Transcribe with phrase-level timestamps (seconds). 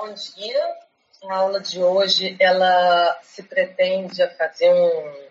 [0.00, 0.76] Bom dia.
[1.24, 5.26] A aula de hoje ela se pretende fazer um,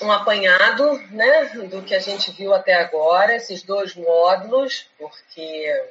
[0.00, 5.90] um apanhado né, do que a gente viu até agora, esses dois módulos, porque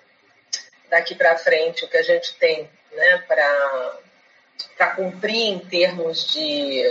[0.89, 6.83] daqui para frente o que a gente tem né, para cumprir em termos de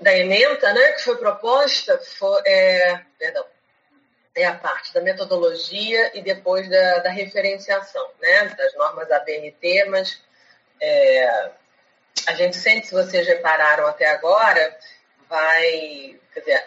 [0.00, 3.44] da ementa né, que foi proposta foi, é, perdão,
[4.34, 10.22] é a parte da metodologia e depois da, da referenciação, né, das normas ABNT, mas
[10.80, 11.50] é,
[12.26, 14.76] a gente sempre, se vocês repararam até agora,
[15.28, 16.64] vai, quer dizer,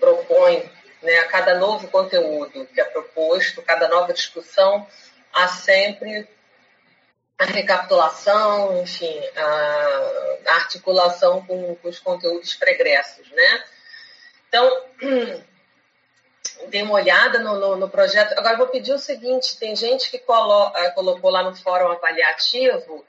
[0.00, 0.70] propõe
[1.02, 4.86] né, a cada novo conteúdo que é proposto, cada nova discussão,
[5.32, 6.28] há sempre
[7.38, 13.64] a recapitulação, enfim, a, a articulação com, com, os conteúdos pregressos, né?
[14.48, 14.84] Então,
[16.66, 18.38] dei uma olhada no, no, no, projeto.
[18.38, 23.04] Agora, vou pedir o seguinte: tem gente que colo, uh, colocou lá no fórum avaliativo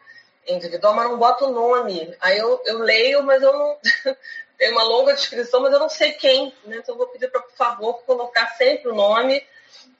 [0.47, 2.15] individual, mas não bota o nome.
[2.19, 3.77] Aí eu, eu leio, mas eu não.
[4.57, 6.53] tem uma longa descrição, mas eu não sei quem.
[6.65, 6.77] Né?
[6.77, 9.41] Então, vou pedir para, por favor, colocar sempre o nome,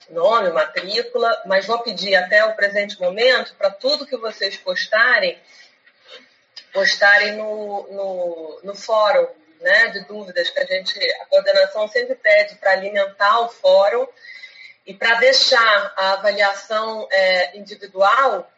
[0.09, 5.39] nome, matrícula, mas vou pedir até o presente momento para tudo que vocês postarem,
[6.73, 9.27] postarem no, no, no fórum
[9.59, 14.07] né, de dúvidas que a gente, a coordenação sempre pede para alimentar o fórum
[14.85, 18.49] e para deixar a avaliação é, individual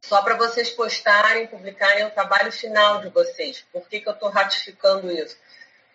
[0.00, 3.64] só para vocês postarem, publicarem o trabalho final de vocês.
[3.72, 5.36] Por que, que eu estou ratificando isso?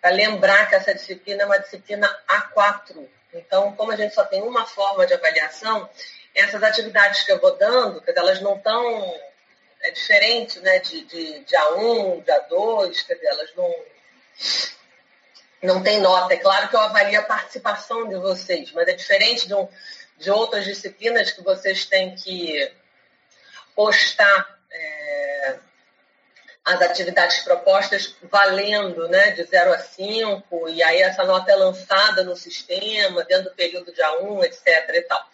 [0.00, 3.06] Para lembrar que essa disciplina é uma disciplina A4.
[3.34, 5.88] Então, como a gente só tem uma forma de avaliação,
[6.34, 9.14] essas atividades que eu vou dando, elas não estão
[9.82, 13.74] é diferente né, de, de, de A1, de A2, quer dizer, elas não,
[15.62, 16.34] não tem nota.
[16.34, 19.68] É claro que eu avalio a participação de vocês, mas é diferente de, um,
[20.16, 22.72] de outras disciplinas que vocês têm que
[23.74, 25.58] postar é,
[26.64, 32.24] as atividades propostas valendo né, de 0 a 5, e aí essa nota é lançada
[32.24, 34.66] no sistema, dentro do período de A1, etc.
[34.94, 35.30] E tal.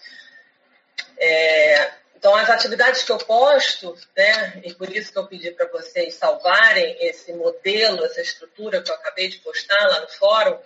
[1.16, 1.90] É,
[2.24, 6.14] então, as atividades que eu posto, né, e por isso que eu pedi para vocês
[6.14, 10.58] salvarem esse modelo, essa estrutura que eu acabei de postar lá no fórum,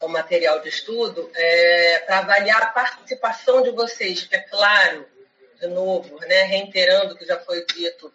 [0.00, 5.06] o material de estudo, é, para avaliar a participação de vocês, que é claro,
[5.60, 8.12] de novo, né, reiterando o que já foi dito,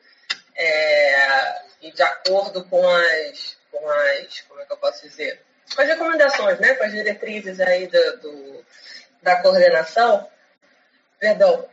[0.54, 5.42] é, e de acordo com as, com as, como é que eu posso dizer,
[5.74, 8.66] com as recomendações, né, com as diretrizes aí do, do
[9.22, 10.30] da coordenação,
[11.18, 11.70] perdão,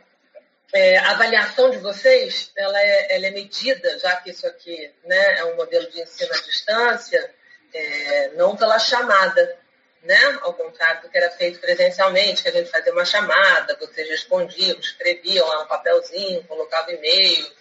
[0.73, 5.39] é, a avaliação de vocês, ela é, ela é, medida, já que isso aqui né,
[5.39, 7.33] é um modelo de ensino à distância,
[7.73, 9.57] é, não pela chamada,
[10.03, 10.39] né?
[10.41, 14.79] Ao contrário do que era feito presencialmente, que a gente fazia uma chamada, vocês respondiam,
[14.79, 17.51] escreviam lá um papelzinho, colocavam e-mail,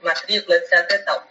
[0.00, 0.72] matrícula, etc.
[0.90, 1.26] E tal.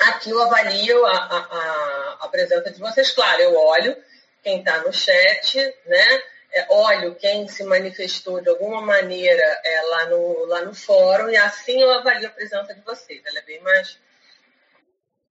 [0.00, 3.96] Aqui eu avalio a, a, a, a presença de vocês, claro, eu olho
[4.42, 6.22] quem está no chat, né?
[6.54, 11.36] É, olho quem se manifestou de alguma maneira é, lá, no, lá no fórum e
[11.36, 13.20] assim eu avalio a presença de vocês.
[13.26, 13.98] Ela é bem mais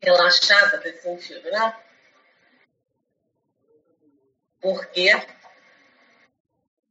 [0.01, 1.75] relaxada nesse sentido, né?
[4.59, 5.21] Porque o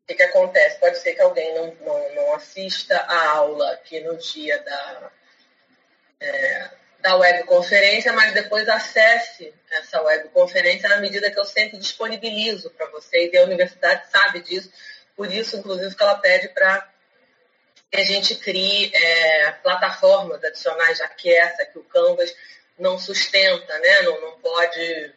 [0.07, 0.81] que, que acontece?
[0.81, 5.13] Pode ser que alguém não, não, não assista a aula aqui no dia da,
[6.21, 6.71] é,
[7.03, 13.33] da webconferência, mas depois acesse essa webconferência na medida que eu sempre disponibilizo para vocês,
[13.33, 14.71] e a universidade sabe disso,
[15.17, 16.89] por isso, inclusive, que ela pede para
[17.91, 22.35] que a gente crie é, plataformas adicionais, já que essa, que o Canvas
[22.79, 24.03] não sustenta, né?
[24.03, 25.13] não, não pode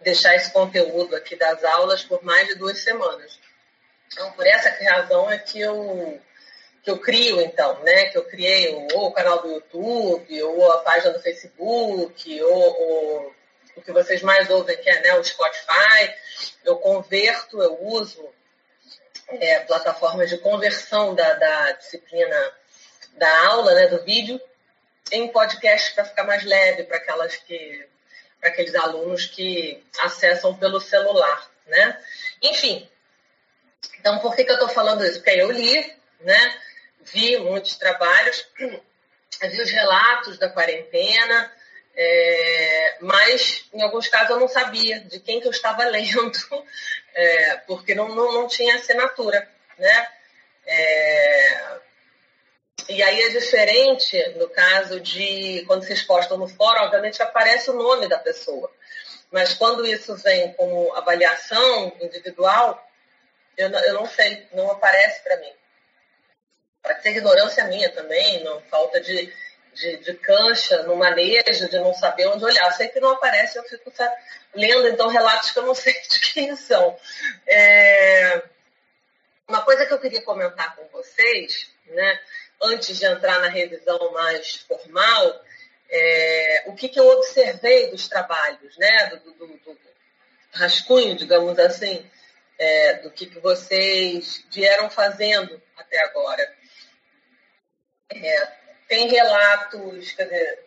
[0.00, 3.38] deixar esse conteúdo aqui das aulas por mais de duas semanas.
[4.12, 6.20] Então, por essa razão é que eu
[6.88, 8.06] que eu crio, então, né?
[8.06, 13.34] Que eu criei ou o canal do YouTube, ou a página do Facebook, ou, ou
[13.76, 16.14] o que vocês mais ouvem, que é né, o Spotify.
[16.64, 18.26] Eu converto, eu uso
[19.28, 22.52] é, plataformas de conversão da, da disciplina
[23.18, 24.40] da aula, né, do vídeo,
[25.12, 27.86] em podcast para ficar mais leve para aquelas que
[28.40, 32.00] para aqueles alunos que acessam pelo celular, né?
[32.40, 32.88] Enfim,
[33.98, 35.20] então por que, que eu estou falando isso?
[35.20, 36.58] Porque eu li, né?
[37.12, 41.52] Vi muitos trabalhos, vi os relatos da quarentena,
[41.94, 46.32] é, mas em alguns casos eu não sabia de quem que eu estava lendo,
[47.14, 50.08] é, porque não, não, não, tinha assinatura, né?
[50.66, 51.78] É,
[52.88, 57.74] e aí é diferente no caso de quando vocês postam no fórum, obviamente aparece o
[57.74, 58.70] nome da pessoa.
[59.30, 62.82] Mas quando isso vem como avaliação individual,
[63.56, 65.52] eu, eu não sei, não aparece para mim.
[66.82, 69.32] Pode ser ignorância minha também, não falta de,
[69.74, 72.70] de, de, cancha no manejo, de não saber onde olhar.
[72.72, 74.10] sei que não aparece, eu fico tá,
[74.54, 76.96] lendo então relatos que eu não sei de quem são.
[77.46, 78.42] É,
[79.48, 82.20] uma coisa que eu queria comentar com vocês, né,
[82.62, 85.44] antes de entrar na revisão mais formal,
[85.90, 89.78] é, o que, que, eu observei dos trabalhos, né, do, do, do
[90.52, 92.08] rascunho, digamos assim,
[92.58, 96.58] é, do que, que vocês vieram fazendo até agora.
[98.10, 98.48] É,
[98.88, 100.64] tem relatos, quer dizer,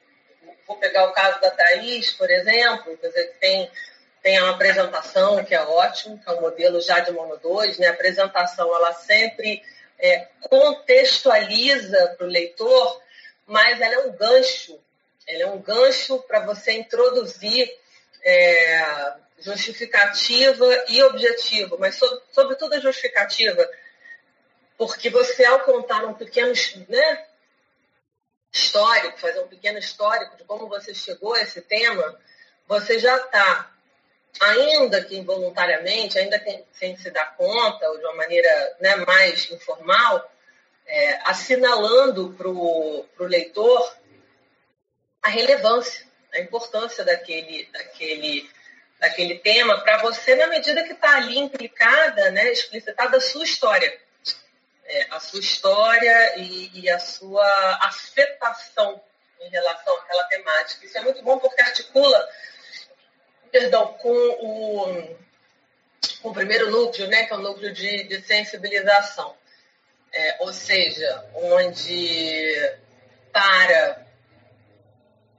[0.68, 3.72] vou pegar o caso da Thaís, por exemplo, quer dizer, tem,
[4.22, 7.88] tem uma apresentação que é ótimo, que é um modelo já de Mono 2, né?
[7.88, 9.64] A apresentação, ela sempre
[9.98, 13.02] é, contextualiza para o leitor,
[13.48, 14.80] mas ela é um gancho,
[15.28, 17.76] ela é um gancho para você introduzir
[18.24, 23.68] é, justificativa e objetiva, mas sobre, sobretudo a justificativa,
[24.78, 26.54] porque você, ao contar um pequeno
[26.88, 27.26] né,
[28.52, 32.20] histórico, fazer um pequeno histórico de como você chegou a esse tema,
[32.68, 33.72] você já está,
[34.40, 39.50] ainda que involuntariamente, ainda que sem se dar conta, ou de uma maneira né, mais
[39.52, 40.32] informal,
[40.86, 43.96] é, assinalando para o leitor
[45.22, 48.50] a relevância, a importância daquele, daquele
[49.02, 54.00] daquele tema para você na medida que está ali implicada, né, explicitada a sua história.
[54.84, 57.46] É, a sua história e, e, a sua
[57.84, 59.02] afetação
[59.40, 60.86] em relação àquela temática.
[60.86, 62.30] Isso é muito bom porque articula,
[63.52, 65.18] perdão, com o,
[66.22, 69.36] com o primeiro núcleo, né, que é o núcleo de, de sensibilização.
[70.12, 72.78] É, ou seja, onde
[73.32, 74.06] para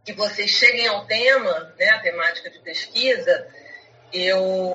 [0.05, 3.47] que vocês cheguem ao tema, né, a temática de pesquisa,
[4.13, 4.75] eu,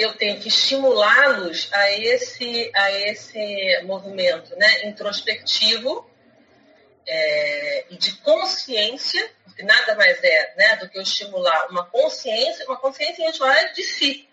[0.00, 6.10] eu tenho que estimulá-los a esse, a esse movimento né, introspectivo
[7.06, 12.64] é, e de consciência, porque nada mais é né, do que eu estimular uma consciência,
[12.64, 14.26] uma consciência individual de si,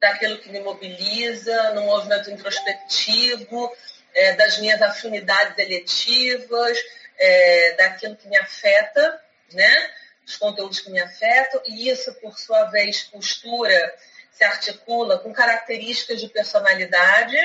[0.00, 3.76] daquilo que me mobiliza, no movimento introspectivo,
[4.14, 6.78] é, das minhas afinidades eletivas,
[7.18, 9.20] é, daquilo que me afeta,
[9.52, 9.90] né?
[10.24, 13.94] Os conteúdos que me afetam, e isso, por sua vez, postura
[14.40, 17.36] se articula com características de personalidade,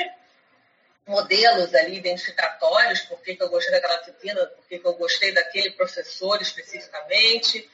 [1.06, 5.30] modelos ali identificatórios, por que, que eu gostei daquela disciplina, por que, que eu gostei
[5.30, 7.70] daquele professor especificamente,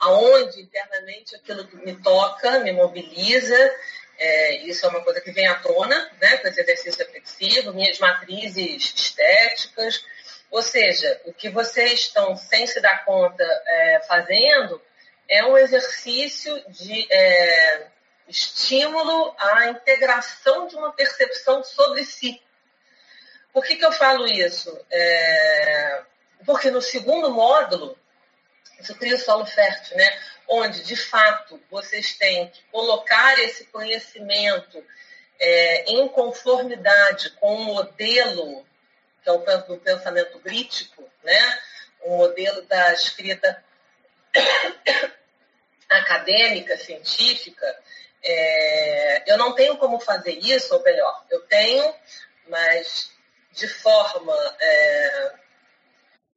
[0.00, 3.56] aonde internamente aquilo que me toca, me mobiliza,
[4.18, 8.00] é, isso é uma coisa que vem à tona, né, com esse exercício reflexivo, minhas
[8.00, 10.04] matrizes estéticas,
[10.50, 14.82] ou seja, o que vocês estão, sem se dar conta, é, fazendo
[15.28, 17.95] é um exercício de é,
[18.28, 22.42] estímulo à integração de uma percepção sobre si.
[23.52, 24.78] Por que, que eu falo isso?
[24.90, 26.02] É,
[26.44, 27.98] porque no segundo módulo,
[28.78, 30.20] isso cria o solo fértil, né?
[30.48, 34.84] onde, de fato, vocês têm que colocar esse conhecimento
[35.38, 38.64] é, em conformidade com o modelo
[39.26, 41.58] que é o do pensamento crítico, né?
[42.04, 43.64] um modelo da escrita
[45.90, 47.66] acadêmica, científica,
[48.22, 51.94] é, eu não tenho como fazer isso, ou melhor, eu tenho,
[52.48, 53.10] mas
[53.52, 55.32] de forma é,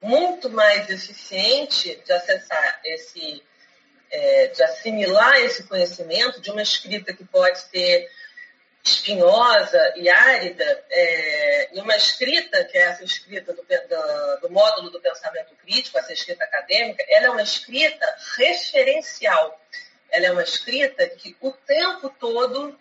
[0.01, 3.43] muito mais eficiente de acessar esse,
[4.09, 8.09] é, de assimilar esse conhecimento de uma escrita que pode ser
[8.83, 14.89] espinhosa e árida, é, e uma escrita, que é essa escrita do, do, do, módulo
[14.89, 18.05] do pensamento crítico, essa escrita acadêmica, ela é uma escrita
[18.38, 19.59] referencial.
[20.12, 22.78] Ela é uma escrita que o tempo todo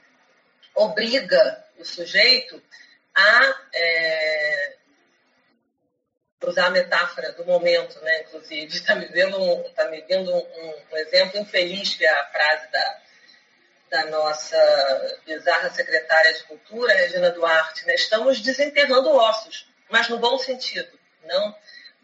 [0.74, 2.62] obriga o sujeito
[3.14, 4.76] a é,
[6.42, 8.22] usar a metáfora do momento, né?
[8.22, 12.26] Inclusive, está me vendo um, tá me vendo um, um exemplo infeliz que é a
[12.26, 12.98] frase da
[13.90, 17.94] da nossa bizarra secretária de Cultura, Regina Duarte, né?
[17.94, 21.56] estamos desenterrando ossos, mas no bom sentido, não,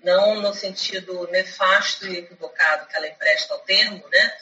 [0.03, 4.37] não no sentido nefasto e equivocado que ela empresta ao termo, né?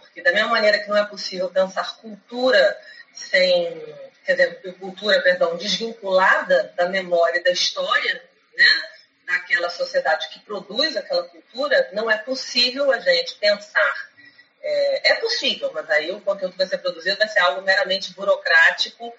[0.00, 2.78] Porque da mesma maneira que não é possível pensar cultura
[3.12, 3.80] sem,
[4.24, 8.22] quer dizer, cultura, perdão, desvinculada da memória e da história,
[8.56, 8.82] né?
[9.26, 14.08] daquela sociedade que produz aquela cultura, não é possível a gente pensar
[14.62, 18.12] é, é, possível, mas aí o conteúdo que vai ser produzido vai ser algo meramente
[18.14, 19.14] burocrático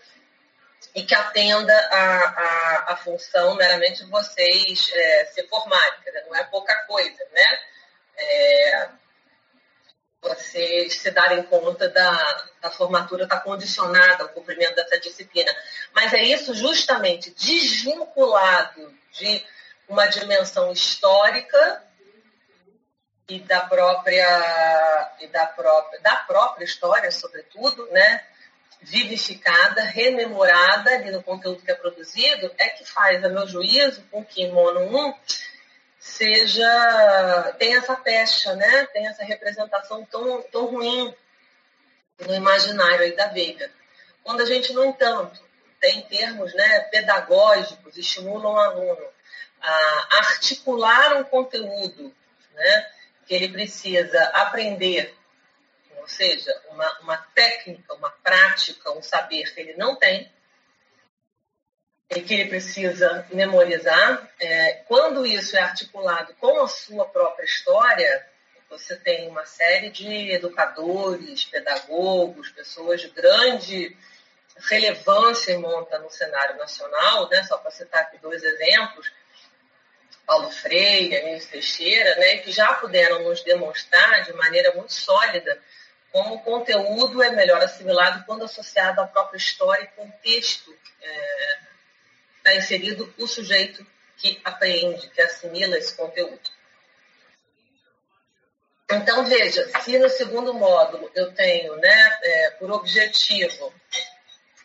[0.93, 6.25] e que atenda a, a, a função meramente de vocês é, se formarem, quer dizer,
[6.27, 7.59] não é pouca coisa, né?
[8.17, 8.89] É,
[10.27, 15.53] vocês se darem conta da, da formatura estar tá condicionada ao cumprimento dessa disciplina.
[15.93, 19.45] Mas é isso justamente desvinculado de
[19.87, 21.83] uma dimensão histórica
[23.27, 28.25] e da própria e da própria da própria história, sobretudo, né?
[28.81, 34.23] vivificada, rememorada ali no conteúdo que é produzido, é que faz, a meu juízo, com
[34.23, 35.13] que Mono 1
[36.05, 38.85] seja tem essa pecha, né?
[38.93, 41.13] Tem essa representação tão, tão ruim
[42.19, 43.71] no imaginário aí da Veiga.
[44.23, 45.43] Quando a gente, no entanto,
[45.81, 49.07] tem termos né, pedagógicos, estimula o aluno
[49.59, 52.15] a articular um conteúdo
[52.53, 52.91] né,
[53.25, 55.17] que ele precisa aprender,
[55.97, 60.31] ou seja, uma, uma técnica, uma prática, um saber que ele não tem,
[62.09, 64.29] que ele precisa memorizar.
[64.39, 68.25] É, quando isso é articulado com a sua própria história,
[68.69, 73.95] você tem uma série de educadores, pedagogos, pessoas de grande
[74.69, 77.43] relevância e monta no cenário nacional, né?
[77.43, 79.11] só para citar aqui dois exemplos,
[80.25, 82.37] Paulo Freire, Anísio Teixeira, né?
[82.37, 85.61] que já puderam nos demonstrar de maneira muito sólida
[86.11, 91.59] como o conteúdo é melhor assimilado quando associado à própria história e contexto é,
[92.45, 93.85] está inserido o sujeito
[94.17, 96.39] que apreende, que assimila esse conteúdo.
[98.91, 103.73] Então, veja, se no segundo módulo eu tenho né, é, por objetivo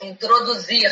[0.03, 0.91] introduzir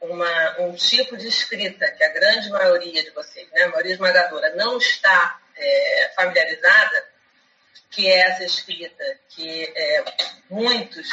[0.00, 4.54] uma, um tipo de escrita que a grande maioria de vocês, né, a maioria esmagadora,
[4.54, 7.06] não está é, familiarizada,
[7.90, 10.04] que é essa escrita que é,
[10.48, 11.08] muitos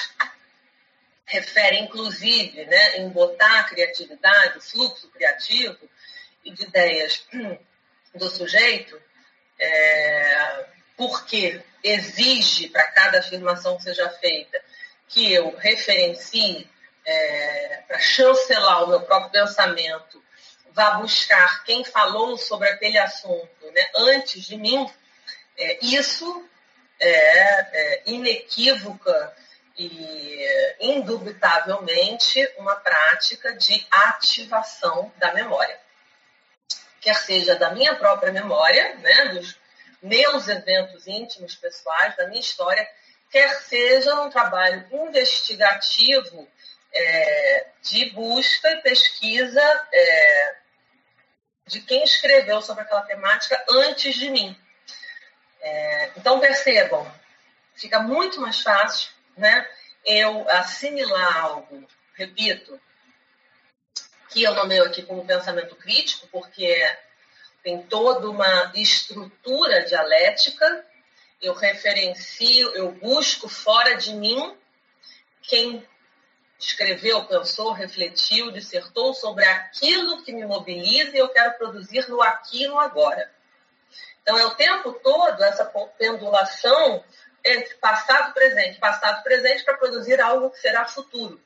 [1.25, 5.89] referem, inclusive, né, em botar a criatividade, fluxo criativo
[6.43, 7.25] e de ideias
[8.13, 9.01] do sujeito,
[9.59, 10.65] é,
[10.97, 14.61] porque exige para cada afirmação que seja feita
[15.07, 16.69] que eu referencie
[17.05, 20.23] é, para chancelar o meu próprio pensamento,
[20.71, 24.89] vá buscar quem falou sobre aquele assunto né, antes de mim,
[25.57, 26.49] é, isso
[26.99, 29.35] é, é inequívoca
[29.77, 35.79] e indubitavelmente uma prática de ativação da memória.
[37.01, 39.57] Quer seja da minha própria memória, né, dos
[40.01, 42.87] meus eventos íntimos pessoais, da minha história,
[43.31, 46.47] quer seja um trabalho investigativo
[46.93, 50.55] é, de busca e pesquisa é,
[51.65, 54.55] de quem escreveu sobre aquela temática antes de mim.
[55.61, 57.09] É, então percebam,
[57.75, 59.67] fica muito mais fácil né,
[60.05, 62.79] eu assimilar algo, repito,
[64.29, 66.75] que eu nomeio aqui como pensamento crítico, porque
[67.63, 70.85] tem toda uma estrutura dialética,
[71.41, 74.57] eu referencio, eu busco fora de mim
[75.41, 75.87] quem
[76.57, 82.63] escreveu, pensou, refletiu, dissertou sobre aquilo que me mobiliza e eu quero produzir no aqui
[82.63, 83.29] e no agora.
[84.21, 85.65] Então, é o tempo todo essa
[85.97, 87.03] pendulação
[87.43, 91.41] entre passado presente, passado presente para produzir algo que será futuro.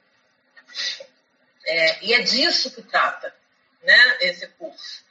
[1.66, 3.34] É, e é disso que trata
[3.82, 5.06] né, esse curso.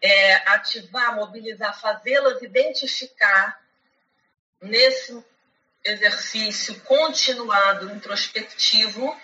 [0.00, 3.60] É ativar, mobilizar, fazê-las identificar
[4.60, 5.24] nesse
[5.84, 9.16] exercício continuado, introspectivo,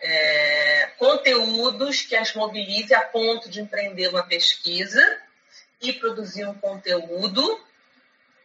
[0.00, 5.20] é, conteúdos que as mobilize a ponto de empreender uma pesquisa
[5.80, 7.64] e produzir um conteúdo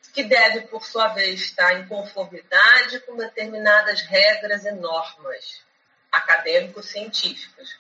[0.08, 5.62] que deve, por sua vez, estar em conformidade com determinadas regras e normas
[6.12, 7.78] acadêmico-científicas.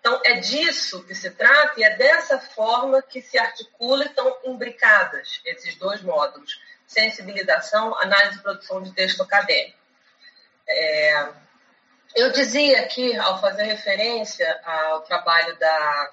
[0.00, 4.36] Então, é disso que se trata e é dessa forma que se articulam e estão
[4.44, 9.78] imbricadas esses dois módulos: sensibilização, análise e produção de texto acadêmico.
[10.68, 11.28] É,
[12.16, 16.10] eu dizia aqui, ao fazer referência ao trabalho da,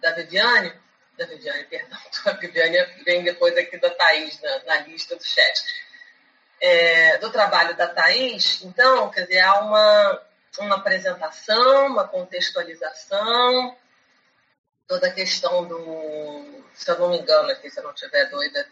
[0.00, 0.72] da Viviane,
[1.20, 5.62] da Viviane, perdão, a Viviane vem depois aqui da Thaís na, na lista do chat.
[6.62, 10.22] É, do trabalho da Thaís, então, quer dizer, há uma,
[10.58, 13.76] uma apresentação, uma contextualização,
[14.86, 18.66] toda a questão do, se eu não me engano aqui, se eu não estiver doida,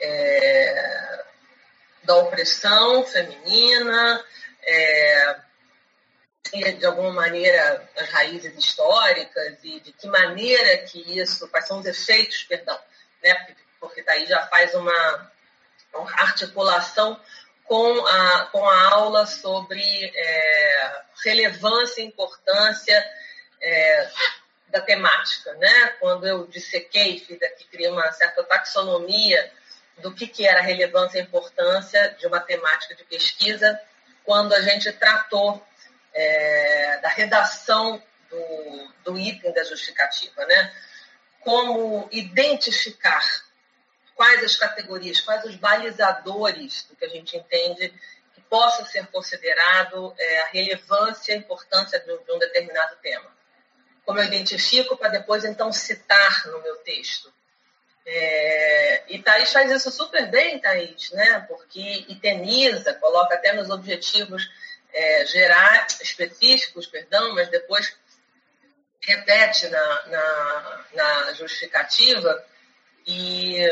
[0.00, 1.24] é,
[2.04, 4.24] da opressão feminina,
[4.62, 5.36] é,
[6.50, 11.86] de alguma maneira as raízes históricas e de que maneira que isso, quais são os
[11.86, 12.78] efeitos, perdão,
[13.22, 13.54] né?
[13.80, 15.32] porque, daí já faz uma,
[15.94, 17.18] uma articulação
[17.64, 19.80] com a, com a aula sobre
[20.14, 23.10] é, relevância e importância
[23.60, 24.10] é,
[24.68, 25.54] da temática.
[25.54, 25.88] Né?
[26.00, 29.50] Quando eu dissequei, fiz aqui, criei uma certa taxonomia
[29.98, 33.80] do que, que era relevância e importância de uma temática de pesquisa
[34.24, 35.64] quando a gente tratou
[36.14, 40.74] é, da redação do, do item da justificativa, né?
[41.40, 43.22] Como identificar
[44.14, 47.92] quais as categorias, quais os balizadores do que a gente entende
[48.34, 53.30] que possa ser considerado é, a relevância e a importância de, de um determinado tema.
[54.04, 57.32] Como eu identifico para depois então citar no meu texto.
[58.04, 61.44] É, e Thaís faz isso super bem, Thaís, né?
[61.48, 64.42] porque itemiza, coloca até nos objetivos
[64.92, 67.96] é, gerar, específicos, perdão, mas depois
[69.00, 72.44] repete na, na, na justificativa
[73.06, 73.66] e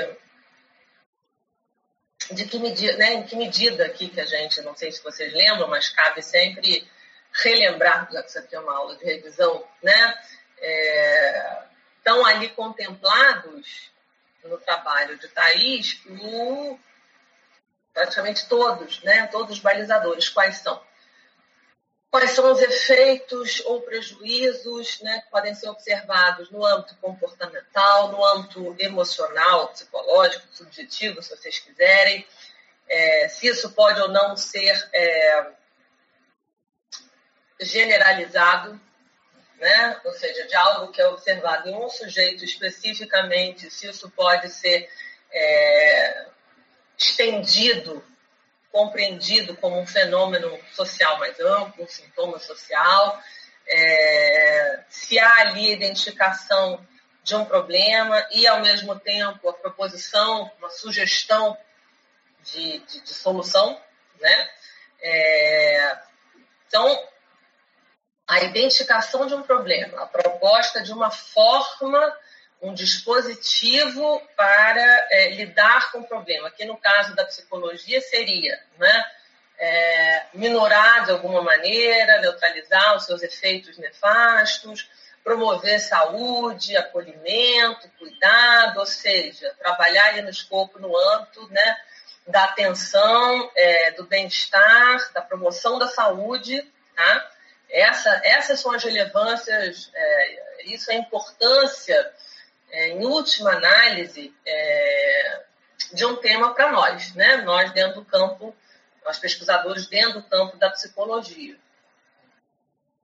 [2.32, 5.32] de que medida, né, em que medida aqui que a gente, não sei se vocês
[5.32, 6.88] lembram, mas cabe sempre
[7.32, 10.22] relembrar, já que isso aqui é uma aula de revisão, né,
[10.58, 11.62] é,
[11.98, 13.90] estão ali contemplados
[14.44, 16.78] no trabalho de Thais o,
[17.92, 20.82] praticamente todos, né, todos os balizadores, quais são?
[22.10, 28.24] Quais são os efeitos ou prejuízos né, que podem ser observados no âmbito comportamental, no
[28.24, 32.26] âmbito emocional, psicológico, subjetivo, se vocês quiserem,
[32.88, 35.52] é, se isso pode ou não ser é,
[37.60, 38.80] generalizado,
[39.58, 40.00] né?
[40.04, 44.90] ou seja, de algo que é observado em um sujeito especificamente, se isso pode ser
[45.30, 46.26] é,
[46.98, 48.04] estendido
[48.70, 53.20] compreendido como um fenômeno social mais amplo, um sintoma social,
[53.66, 56.86] é, se há ali a identificação
[57.22, 61.56] de um problema e, ao mesmo tempo, a proposição, uma sugestão
[62.42, 63.80] de, de, de solução,
[64.20, 64.50] né?
[65.02, 65.98] É,
[66.66, 67.08] então,
[68.26, 72.16] a identificação de um problema, a proposta de uma forma
[72.62, 79.04] um dispositivo para é, lidar com o problema, que no caso da psicologia seria né,
[79.58, 84.90] é, minorar de alguma maneira, neutralizar os seus efeitos nefastos,
[85.24, 91.76] promover saúde, acolhimento, cuidado, ou seja, trabalhar ali no escopo, no âmbito né,
[92.26, 96.62] da atenção, é, do bem-estar, da promoção da saúde.
[96.94, 97.30] Tá?
[97.70, 102.12] Essa, essas são as relevâncias, é, isso é a importância
[102.70, 105.42] é, em última análise, é,
[105.92, 107.38] de um tema para nós, né?
[107.38, 108.54] Nós dentro do campo,
[109.04, 111.56] nós pesquisadores dentro do campo da psicologia.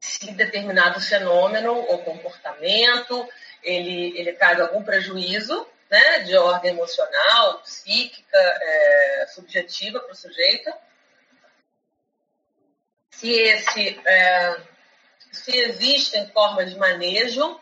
[0.00, 3.28] Se determinado fenômeno ou comportamento
[3.62, 10.72] ele, ele traz algum prejuízo, né, de ordem emocional, psíquica, é, subjetiva para o sujeito,
[13.10, 14.60] se esse é,
[15.32, 17.60] se existem formas de manejo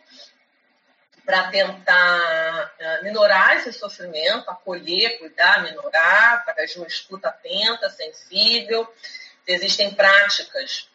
[1.24, 8.92] para tentar uh, minorar esse sofrimento, acolher, cuidar, minorar, através de uma escuta atenta, sensível.
[9.46, 10.88] Existem práticas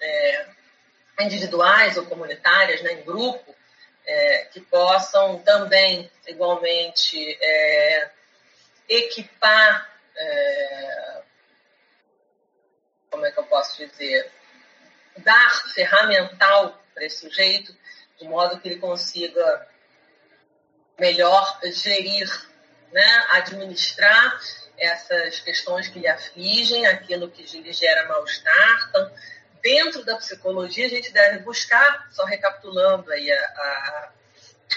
[0.00, 0.46] é,
[1.20, 3.54] individuais ou comunitárias, né, em grupo,
[4.04, 8.10] é, que possam também, igualmente, é,
[8.88, 11.22] equipar, é,
[13.10, 14.30] como é que eu posso dizer,
[15.18, 17.76] dar ferramental para esse sujeito,
[18.18, 19.68] de modo que ele consiga
[20.98, 22.28] melhor gerir,
[22.92, 24.38] né, administrar
[24.78, 28.88] essas questões que lhe afligem, aquilo que lhe gera mal-estar.
[28.88, 29.12] Então,
[29.62, 34.12] dentro da psicologia, a gente deve buscar, só recapitulando aí a, a,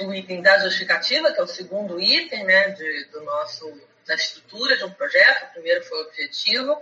[0.01, 4.77] o item da justificativa, que é o segundo item né, de, do nosso, da estrutura
[4.77, 6.79] de um projeto, o primeiro foi o objetivo,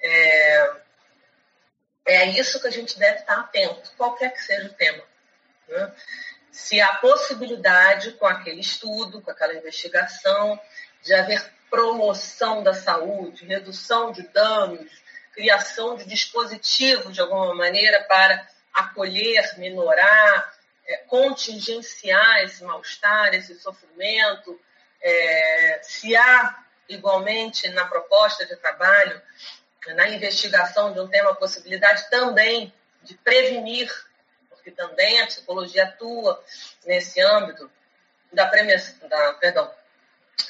[0.00, 0.70] é,
[2.06, 5.02] é isso que a gente deve estar atento, qualquer que seja o tema.
[5.68, 5.92] Né?
[6.56, 10.58] Se há possibilidade, com aquele estudo, com aquela investigação,
[11.02, 14.90] de haver promoção da saúde, redução de danos,
[15.34, 24.58] criação de dispositivos, de alguma maneira, para acolher, minorar, é, contingenciar esse mal-estar, esse sofrimento.
[25.02, 29.20] É, se há, igualmente, na proposta de trabalho,
[29.88, 33.92] na investigação de um tema, a possibilidade também de prevenir
[34.66, 36.44] que também a psicologia atua
[36.84, 37.70] nesse âmbito
[38.32, 39.72] da, da, perdão,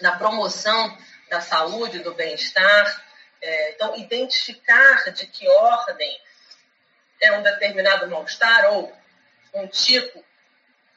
[0.00, 0.98] da promoção
[1.28, 3.04] da saúde, do bem-estar.
[3.42, 6.18] É, então, identificar de que ordem
[7.20, 8.90] é um determinado mal-estar ou
[9.52, 10.24] um tipo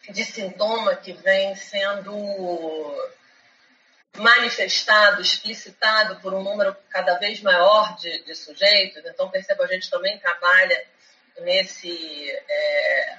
[0.10, 2.16] de sintoma que vem sendo
[4.16, 9.04] manifestado, explicitado por um número cada vez maior de, de sujeitos.
[9.06, 10.88] Então, perceba, a gente também trabalha
[11.42, 13.18] nesse, é,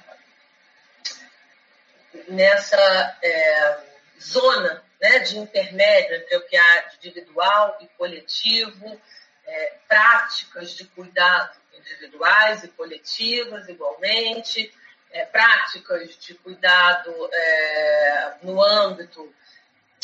[2.29, 3.79] nessa é,
[4.21, 9.01] zona né, de intermédio entre o que há individual e coletivo,
[9.45, 14.73] é, práticas de cuidado individuais e coletivas igualmente,
[15.11, 19.33] é, práticas de cuidado é, no âmbito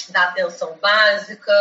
[0.10, 1.54] da atenção básica,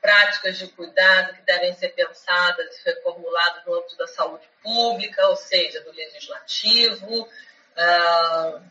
[0.00, 5.36] práticas de cuidado que devem ser pensadas e reformuladas no âmbito da saúde pública, ou
[5.36, 8.62] seja, do legislativo, uh,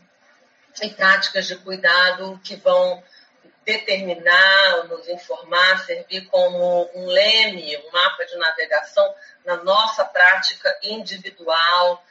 [0.81, 3.03] e práticas de cuidado que vão
[3.65, 12.03] determinar, nos informar, servir como um leme, um mapa de navegação na nossa prática individual,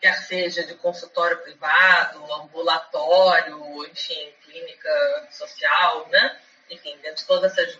[0.00, 6.40] quer seja de consultório privado, ambulatório, enfim, clínica social, né?
[6.70, 7.78] Enfim, dentro de todas essas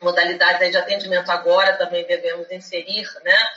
[0.00, 3.48] modalidades de atendimento agora também devemos inserir, né?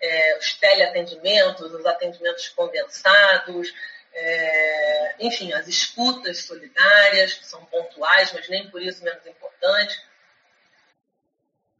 [0.00, 3.74] É, os teleatendimentos, os atendimentos condensados,
[4.12, 10.00] é, enfim, as escutas solidárias, que são pontuais, mas nem por isso menos importantes.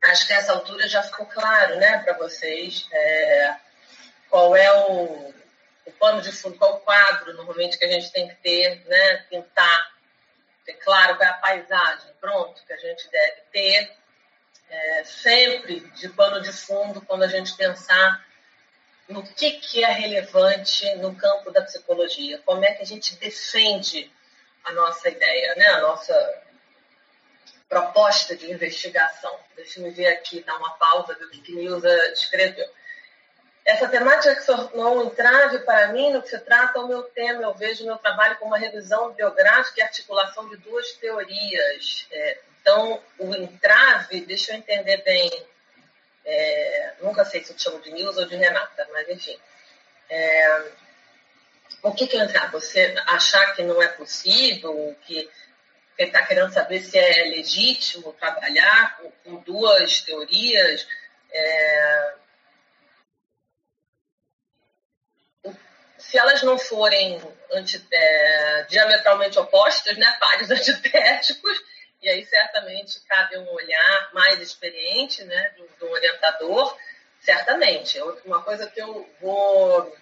[0.02, 3.56] Acho que essa altura já ficou claro né, para vocês é,
[4.30, 5.34] qual é o,
[5.86, 9.16] o pano de fundo, qual o quadro normalmente que a gente tem que ter, né,
[9.28, 9.87] pintar,
[10.68, 13.90] ter claro é a paisagem, pronto, que a gente deve ter,
[14.68, 18.22] é, sempre de pano de fundo quando a gente pensar
[19.08, 24.12] no que, que é relevante no campo da psicologia, como é que a gente defende
[24.62, 25.68] a nossa ideia, né?
[25.68, 26.42] a nossa
[27.66, 29.34] proposta de investigação.
[29.56, 32.68] Deixa eu ver aqui, dar uma pausa do que Nilza escreveu.
[33.68, 37.02] Essa temática que se tornou um entrave para mim no que se trata o meu
[37.02, 37.42] tema.
[37.42, 42.06] Eu vejo meu trabalho como uma revisão biográfica e articulação de duas teorias.
[42.10, 45.30] É, então, o entrave, deixa eu entender bem,
[46.24, 49.38] é, nunca sei se eu te chamo de Nilza ou de Renata, mas enfim.
[50.08, 50.72] É,
[51.82, 52.50] o que, que é entrar?
[52.50, 55.28] Você achar que não é possível, que
[55.98, 60.88] está querendo saber se é legítimo trabalhar com, com duas teorias.
[61.30, 62.14] É,
[65.98, 67.20] se elas não forem
[67.52, 71.58] anti, é, diametralmente opostas, né, pares antitéticos,
[72.00, 76.76] e aí certamente cabe um olhar mais experiente né, do, do orientador,
[77.20, 78.00] certamente.
[78.24, 79.96] Uma coisa que eu vou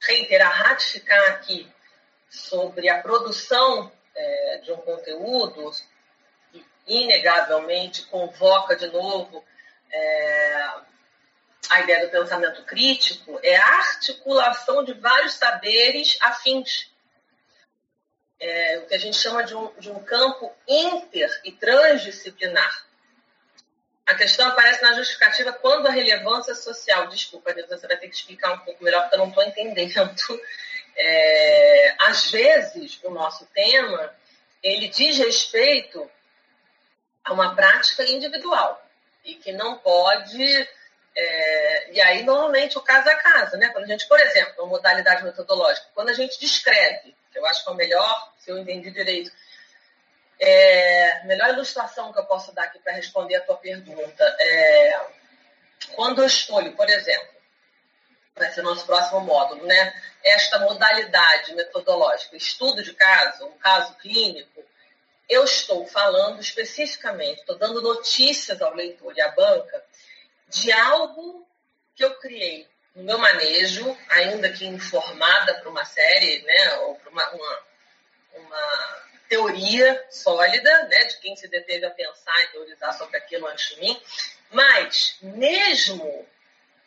[0.00, 1.70] reiterar, ratificar aqui
[2.30, 5.70] sobre a produção é, de um conteúdo,
[6.50, 9.44] que inegavelmente convoca de novo
[9.92, 10.74] é,
[11.70, 16.92] a ideia do pensamento crítico, é a articulação de vários saberes afins
[18.44, 22.84] é, o que a gente chama de um, de um campo inter e transdisciplinar.
[24.06, 27.06] A questão aparece na justificativa quando a relevância social.
[27.06, 30.42] Desculpa, você vai ter que explicar um pouco melhor, porque eu não estou entendendo.
[30.96, 34.14] É, às vezes, o nosso tema
[34.62, 36.08] ele diz respeito
[37.24, 38.80] a uma prática individual
[39.24, 40.68] e que não pode.
[41.16, 43.68] É, e aí, normalmente, o caso a caso, né?
[43.68, 47.62] Quando a gente, por exemplo, uma modalidade metodológica, quando a gente descreve que eu acho
[47.62, 49.30] que é o melhor, se eu entendi direito.
[50.40, 55.00] É, melhor ilustração que eu posso dar aqui para responder a tua pergunta é
[55.92, 57.34] quando eu escolho, por exemplo,
[58.34, 59.94] vai ser o nosso próximo módulo, né?
[60.22, 64.64] Esta modalidade metodológica, estudo de caso, um caso clínico,
[65.28, 69.84] eu estou falando especificamente, estou dando notícias ao leitor e à banca
[70.54, 71.46] de algo
[71.94, 77.10] que eu criei no meu manejo, ainda que informada para uma série, né, ou para
[77.10, 77.62] uma, uma,
[78.34, 83.74] uma, teoria sólida, né, de quem se deteve a pensar e teorizar sobre aquilo antes
[83.74, 84.00] de mim,
[84.50, 86.28] mas mesmo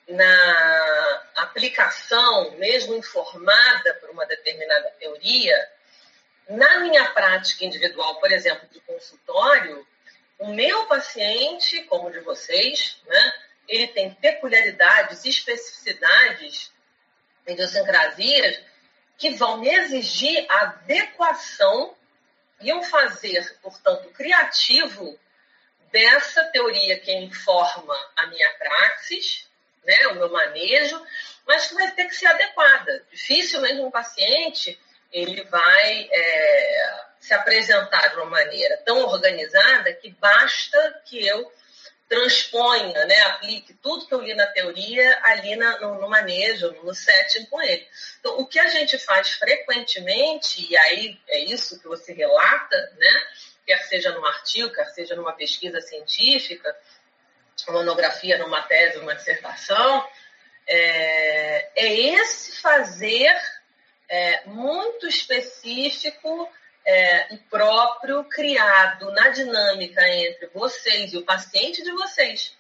[0.08, 5.70] na aplicação, mesmo informada por uma determinada teoria,
[6.48, 9.86] na minha prática individual, por exemplo, de consultório,
[10.40, 13.34] o meu paciente, como o de vocês, né,
[13.68, 16.72] ele tem peculiaridades, especificidades,
[17.46, 18.62] idiosincrasias
[19.18, 21.96] que vão exigir adequação
[22.62, 25.20] e um fazer, portanto, criativo
[25.92, 29.48] dessa teoria que informa a minha praxis,
[29.86, 31.02] né, o meu manejo,
[31.46, 33.06] mas que vai ter que ser adequada.
[33.12, 34.80] Dificilmente um paciente
[35.12, 41.52] ele vai é, se apresentar de uma maneira tão organizada que basta que eu
[42.08, 46.96] transponha, né, aplique tudo que eu li na teoria ali na, no, no, manejo, no
[46.96, 47.86] setting com ele.
[48.20, 53.28] Então, o que a gente faz frequentemente, e aí é isso que você relata, né,
[53.66, 56.74] quer seja num artigo, quer seja numa pesquisa científica,
[57.68, 60.08] monografia, numa tese, uma dissertação,
[60.66, 63.36] é, é esse fazer
[64.08, 66.50] é, muito específico
[66.88, 72.58] é, próprio criado na dinâmica entre vocês e o paciente de vocês,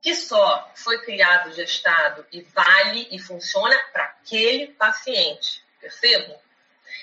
[0.00, 5.60] que só foi criado, gestado e vale e funciona para aquele paciente.
[5.80, 6.38] Percebam?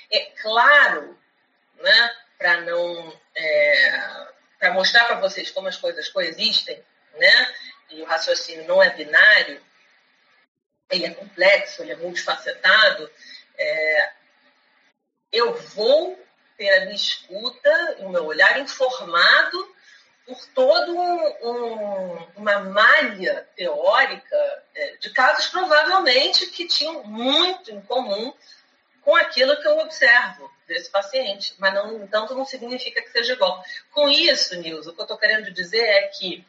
[0.09, 1.19] É claro,
[1.75, 6.81] né, para não é, para mostrar para vocês como as coisas coexistem,
[7.17, 7.55] né?
[7.89, 9.61] E o raciocínio não é binário,
[10.89, 13.11] ele é complexo, ele é multifacetado.
[13.57, 14.11] É,
[15.31, 16.17] eu vou
[16.59, 19.75] ter a minha escuta, o meu olhar informado
[20.27, 27.81] por toda um, um, uma malha teórica é, de casos provavelmente que tinham muito em
[27.81, 28.33] comum
[29.01, 33.33] com aquilo que eu observo desse paciente, mas não, no entanto não significa que seja
[33.33, 33.63] igual.
[33.91, 36.45] Com isso, Nilson, o que eu estou querendo dizer é que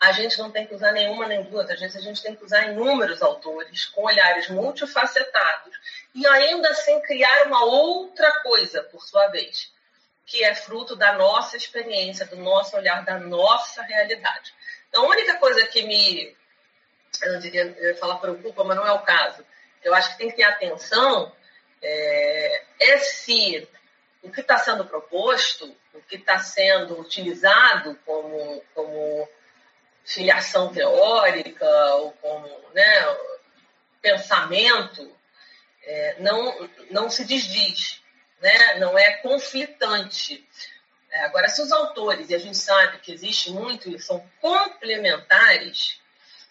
[0.00, 2.44] a gente não tem que usar nenhuma nem duas, às vezes a gente tem que
[2.44, 5.76] usar inúmeros autores com olhares multifacetados
[6.14, 9.72] e ainda assim criar uma outra coisa, por sua vez,
[10.24, 14.54] que é fruto da nossa experiência, do nosso olhar, da nossa realidade.
[14.88, 16.36] Então, a única coisa que me,
[17.22, 19.44] eu não diria eu falar preocupa, mas não é o caso,
[19.82, 21.32] eu acho que tem que ter atenção
[21.82, 23.68] é, é se
[24.22, 29.28] o que está sendo proposto, o que está sendo utilizado como, como
[30.08, 33.16] filiação teórica ou como né,
[34.00, 35.14] pensamento,
[35.82, 38.00] é, não, não se desdiz,
[38.40, 38.78] né?
[38.78, 40.48] não é conflitante.
[41.10, 46.00] É, agora, se os autores, e a gente sabe que existe muito, e são complementares,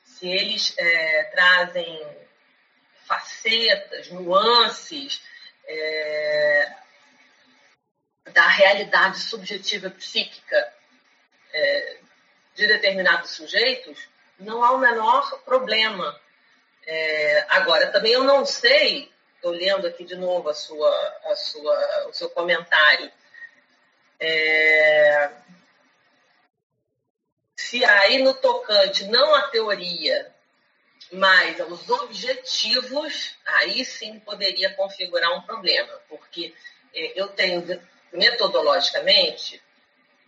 [0.05, 2.07] se eles é, trazem
[3.07, 5.21] facetas, nuances
[5.65, 6.75] é,
[8.33, 10.73] da realidade subjetiva psíquica
[11.53, 11.97] é,
[12.57, 16.19] de determinados sujeitos, não há o menor problema.
[16.85, 22.07] É, agora, também eu não sei, estou lendo aqui de novo a sua, a sua,
[22.07, 23.11] o seu comentário,
[24.19, 25.29] é,
[27.55, 30.33] se aí no tocante, não a teoria,
[31.11, 36.55] mas os objetivos, aí sim poderia configurar um problema, porque
[36.95, 37.79] é, eu tenho
[38.11, 39.61] metodologicamente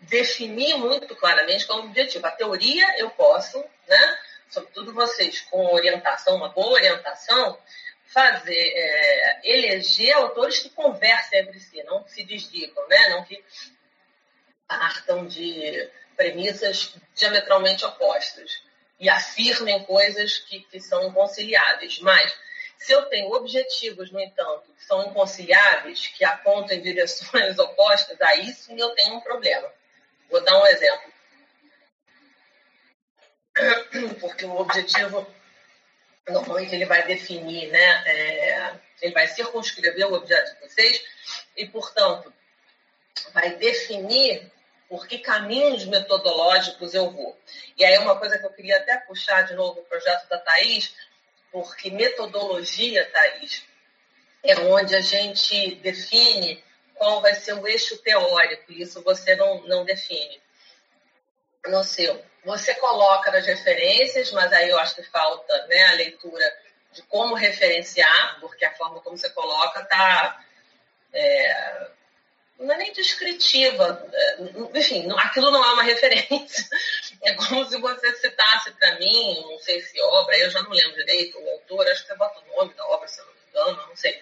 [0.02, 2.26] definir muito claramente qual é o objetivo.
[2.26, 4.18] A teoria eu posso, né,
[4.50, 7.58] sobretudo vocês com orientação, uma boa orientação,
[8.06, 13.44] fazer, é, eleger autores que conversem entre si, não que se desdigam, né, não que
[14.68, 18.62] partam de premissas diametralmente opostas
[19.00, 22.00] e afirmem coisas que, que são inconciliáveis.
[22.00, 22.36] Mas,
[22.78, 28.52] se eu tenho objetivos, no entanto, que são inconciliáveis, que apontam em direções opostas, aí
[28.52, 29.72] sim eu tenho um problema.
[30.30, 31.14] Vou dar um exemplo.
[34.20, 35.28] Porque o objetivo,
[36.28, 38.04] normalmente, ele vai definir, né?
[38.06, 41.04] É, ele vai circunscrever o objeto de vocês
[41.56, 42.34] e, portanto,
[43.34, 44.52] vai definir
[44.88, 47.40] por que caminhos metodológicos eu vou.
[47.78, 50.94] E aí uma coisa que eu queria até puxar de novo o projeto da Thaís,
[51.52, 53.64] porque metodologia, Thaís,
[54.44, 56.64] é onde a gente define
[57.00, 60.40] qual vai ser o eixo teórico, isso você não, não define
[61.66, 62.24] no seu.
[62.44, 66.46] Você coloca nas referências, mas aí eu acho que falta né, a leitura
[66.92, 70.44] de como referenciar, porque a forma como você coloca está
[71.14, 71.90] é,
[72.60, 74.38] não é nem descritiva, é,
[74.78, 76.68] enfim, aquilo não é uma referência.
[77.22, 80.96] É como se você citasse para mim, não sei se obra, eu já não lembro
[80.96, 83.40] direito, o autor, acho que você bota o nome da obra, se eu não me
[83.50, 84.18] engano, não sei.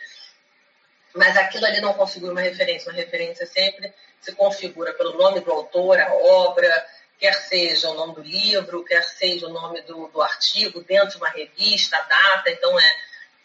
[1.18, 2.92] Mas aquilo ali não configura uma referência.
[2.92, 6.88] Uma referência sempre se configura pelo nome do autor, a obra,
[7.20, 11.18] quer seja o nome do livro, quer seja o nome do, do artigo, dentro de
[11.18, 12.52] uma revista, a data.
[12.52, 12.96] Então, é,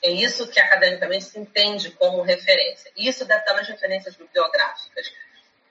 [0.03, 2.93] é isso que academicamente se entende como referência.
[2.97, 5.13] Isso deve estar nas referências bibliográficas,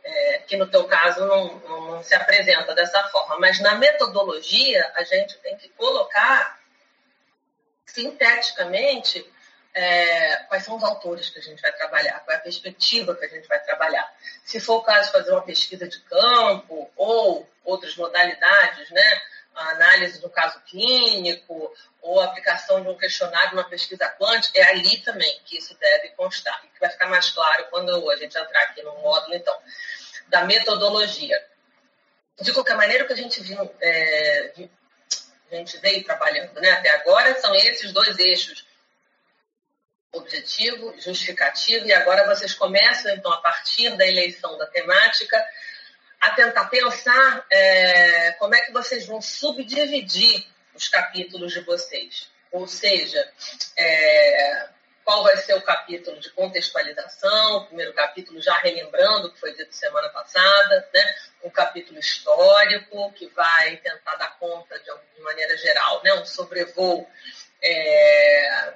[0.04, 3.38] é, que no teu caso não, não, não, se apresenta dessa forma.
[3.40, 6.60] Mas na metodologia, a gente tem que colocar
[7.86, 9.24] sinteticamente
[9.74, 13.26] é, quais são os autores que a gente vai trabalhar, qual é a perspectiva que
[13.26, 14.12] a gente vai trabalhar.
[14.44, 19.22] Se for o caso de fazer uma pesquisa de campo ou outras modalidades, né?
[19.54, 24.98] a análise do caso clínico ou aplicação de um questionário numa pesquisa quântica, é ali
[25.00, 26.62] também que isso deve constar.
[26.64, 29.56] E que vai ficar mais claro quando a gente entrar aqui no módulo, então,
[30.28, 31.46] da metodologia.
[32.40, 34.54] De qualquer maneira, o que a gente viu, é,
[35.52, 38.66] a gente veio trabalhando né, até agora são esses dois eixos
[40.14, 45.44] objetivo, justificativo, e agora vocês começam, então, a partir da eleição da temática,
[46.20, 50.46] a tentar pensar é, como é que vocês vão subdividir
[50.76, 52.30] os capítulos de vocês.
[52.52, 53.26] Ou seja,
[53.78, 54.70] é,
[55.04, 59.54] qual vai ser o capítulo de contextualização, o primeiro capítulo já relembrando o que foi
[59.56, 61.16] dito semana passada, né?
[61.44, 66.14] um capítulo histórico que vai tentar dar conta de, de maneira geral, né?
[66.14, 67.10] um sobrevoo
[67.64, 68.74] é,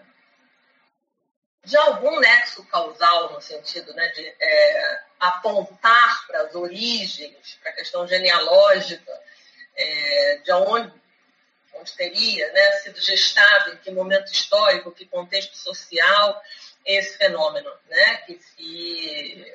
[1.66, 7.76] de algum nexo causal, no sentido né, de é, apontar para as origens, para a
[7.76, 9.12] questão genealógica,
[9.76, 10.94] é, de onde,
[11.74, 16.42] onde teria né, sido gestado, em que momento histórico, que contexto social
[16.86, 19.54] esse fenômeno né, que, se,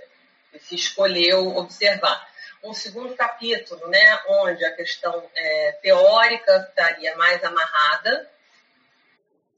[0.50, 2.28] que se escolheu observar.
[2.62, 8.28] Um segundo capítulo, né, onde a questão é, teórica estaria mais amarrada,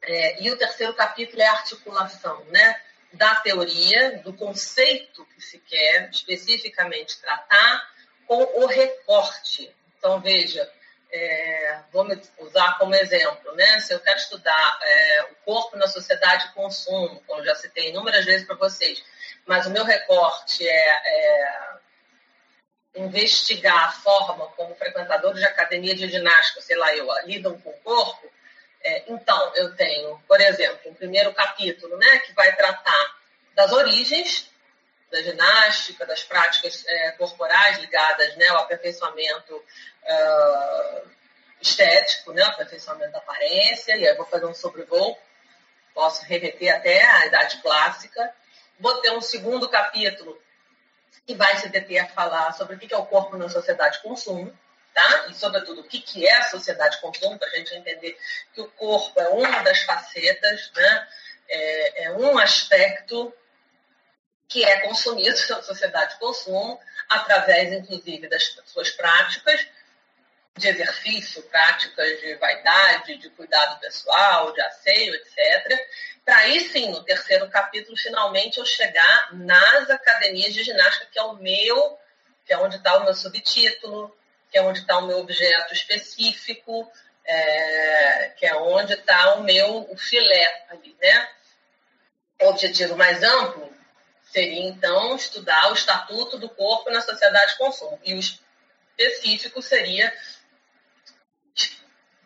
[0.02, 2.80] é, e o terceiro capítulo é a articulação né,
[3.12, 7.90] da teoria, do conceito que se quer especificamente tratar,
[8.26, 9.74] com o recorte.
[9.98, 10.68] Então, veja,
[11.12, 13.80] é, vamos usar como exemplo, né?
[13.80, 18.24] Se eu quero estudar é, o corpo na sociedade de consumo, como já citei inúmeras
[18.24, 19.04] vezes para vocês,
[19.46, 21.72] mas o meu recorte é, é,
[22.96, 27.80] investigar a forma como frequentadores de academia de ginástica, sei lá, eu lidam com o
[27.80, 28.32] corpo,
[28.84, 33.16] é, então, eu tenho, por exemplo, um primeiro capítulo né, que vai tratar
[33.54, 34.50] das origens
[35.10, 41.08] da ginástica, das práticas é, corporais ligadas né, ao aperfeiçoamento uh,
[41.60, 45.18] estético, né, aperfeiçoamento da aparência, e aí eu vou fazer um sobrevoo,
[45.92, 48.34] posso remeter até à idade clássica.
[48.80, 50.40] Vou ter um segundo capítulo
[51.26, 54.02] que vai se deter a falar sobre o que é o corpo na sociedade de
[54.02, 54.58] consumo,
[54.94, 55.26] tá?
[55.28, 58.18] E, sobretudo, o que, que é a sociedade de consumo, para a gente entender
[58.54, 61.08] que o corpo é uma das facetas, né?
[61.48, 63.32] É, é, um aspecto
[64.48, 69.66] que é consumido na sociedade de consumo, através, inclusive, das suas práticas
[70.56, 75.80] de exercício, práticas de vaidade, de cuidado pessoal, de asseio, etc.
[76.24, 81.22] Para aí sim, no terceiro capítulo, finalmente eu chegar nas academias de ginástica, que é
[81.22, 81.98] o meu,
[82.44, 84.14] que é onde está o meu subtítulo,
[84.52, 86.92] que é onde está o meu objeto específico,
[87.24, 91.28] é, que é onde está o meu o filé ali, né?
[92.42, 93.74] O objetivo mais amplo
[94.30, 97.98] seria, então, estudar o estatuto do corpo na sociedade de consumo.
[98.04, 100.12] E o específico seria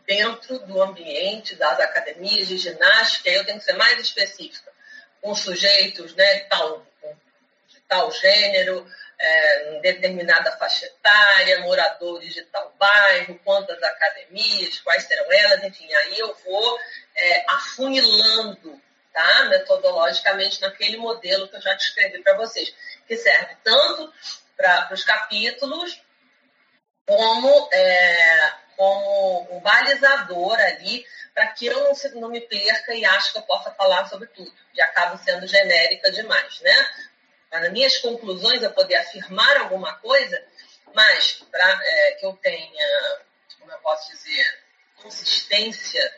[0.04, 4.72] dentro do ambiente das academias de ginástica, eu tenho que ser mais específica,
[5.20, 6.86] com sujeitos né, tal,
[7.68, 15.30] de tal gênero, é, determinada faixa etária, moradores de tal bairro, quantas academias, quais serão
[15.32, 16.78] elas, enfim, aí eu vou
[17.14, 18.80] é, afunilando
[19.12, 22.74] tá, metodologicamente naquele modelo que eu já descrevi para vocês,
[23.06, 24.12] que serve tanto
[24.56, 26.00] para os capítulos
[27.06, 33.32] como, é, como um balizador ali para que eu não, não me perca e acho
[33.32, 34.52] que eu possa falar sobre tudo.
[34.74, 36.90] E acabo sendo genérica demais, né?
[37.60, 40.42] Nas minhas conclusões eu poder afirmar alguma coisa,
[40.94, 43.18] mas para é, que eu tenha,
[43.58, 44.64] como eu posso dizer,
[44.96, 46.14] consistência,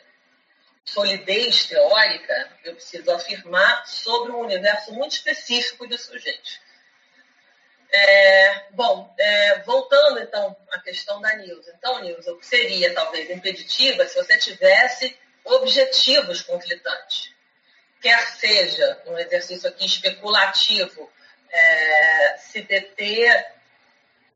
[0.85, 6.59] solidez teórica, eu preciso afirmar sobre um universo muito específico de sujeitos.
[7.91, 11.73] É, bom, é, voltando então à questão da Nilza.
[11.75, 17.31] Então, o que seria talvez impeditiva se você tivesse objetivos conflitantes?
[17.99, 21.11] Quer seja um exercício aqui especulativo
[21.51, 23.53] é, se deter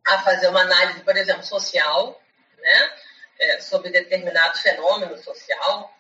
[0.06, 2.22] a fazer uma análise, por exemplo, social,
[2.58, 2.94] né,
[3.40, 5.94] é, sobre determinado fenômeno social,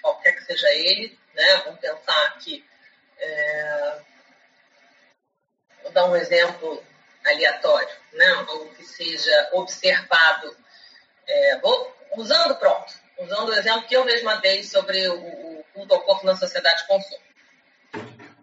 [0.00, 2.64] qualquer que seja ele, né, vamos pensar aqui,
[3.18, 3.98] é,
[5.82, 6.84] vou dar um exemplo
[7.24, 10.56] aleatório, né, algo que seja observado,
[11.26, 15.94] é, vou, usando, pronto, usando o exemplo que eu mesma dei sobre o, o culto
[15.94, 17.27] ao corpo na sociedade de consumo.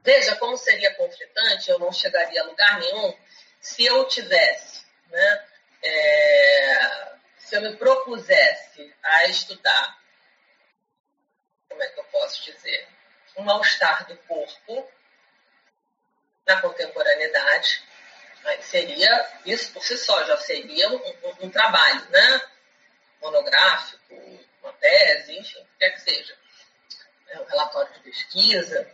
[0.06, 3.18] Veja como seria conflitante, eu não chegaria a lugar nenhum
[3.60, 5.48] se eu tivesse, né,
[5.82, 10.00] é, se eu me propusesse a estudar,
[11.68, 12.88] como é que eu posso dizer,
[13.36, 14.88] um mal-estar do corpo
[16.46, 17.84] na contemporaneidade,
[18.62, 22.42] seria, isso por si só já seria um, um, um trabalho, né,
[23.20, 24.14] monográfico,
[24.62, 26.38] uma tese, enfim, o que quer que seja,
[27.30, 28.88] é um relatório de pesquisa,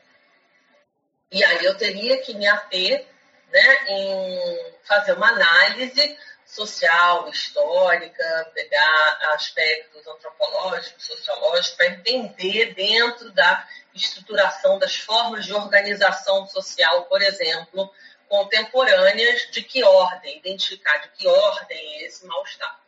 [1.32, 3.08] e aí eu teria que me ater
[3.52, 13.66] né, em fazer uma análise social, histórica, pegar aspectos antropológicos, sociológicos, para entender dentro da
[13.96, 17.90] estruturação das formas de organização social, por exemplo,
[18.28, 22.80] contemporâneas, de que ordem, identificar de que ordem é esse mal-estar.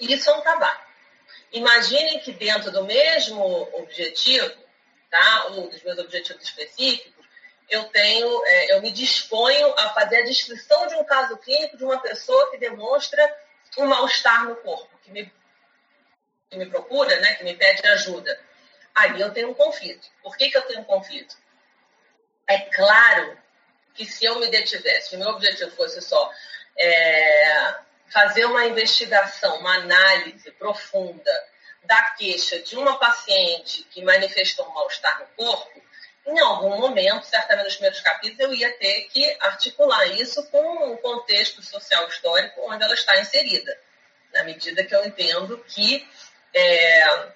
[0.00, 0.86] Isso é um trabalho.
[1.52, 4.52] Imaginem que dentro do mesmo objetivo,
[5.08, 5.46] tá?
[5.50, 7.15] ou dos meus objetivos específicos,
[7.68, 11.84] eu tenho, é, eu me disponho a fazer a descrição de um caso clínico de
[11.84, 13.36] uma pessoa que demonstra
[13.78, 15.32] um mal-estar no corpo, que me,
[16.48, 18.40] que me procura, né, que me pede ajuda.
[18.94, 20.08] Aí eu tenho um conflito.
[20.22, 21.36] Por que, que eu tenho um conflito?
[22.46, 23.36] É claro
[23.94, 26.30] que se eu me detivesse, se meu objetivo fosse só
[26.78, 27.74] é,
[28.08, 31.32] fazer uma investigação, uma análise profunda
[31.84, 35.82] da queixa de uma paciente que manifestou um mal-estar no corpo,
[36.26, 40.96] em algum momento, certamente nos primeiros capítulos, eu ia ter que articular isso com um
[40.96, 43.78] contexto social histórico onde ela está inserida,
[44.32, 46.06] na medida que eu entendo que
[46.52, 47.28] é,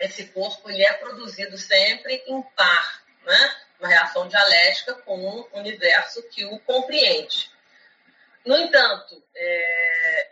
[0.00, 3.56] esse corpo ele é produzido sempre em par, né?
[3.78, 7.50] uma reação dialética com um universo que o compreende.
[8.44, 10.30] No entanto, é,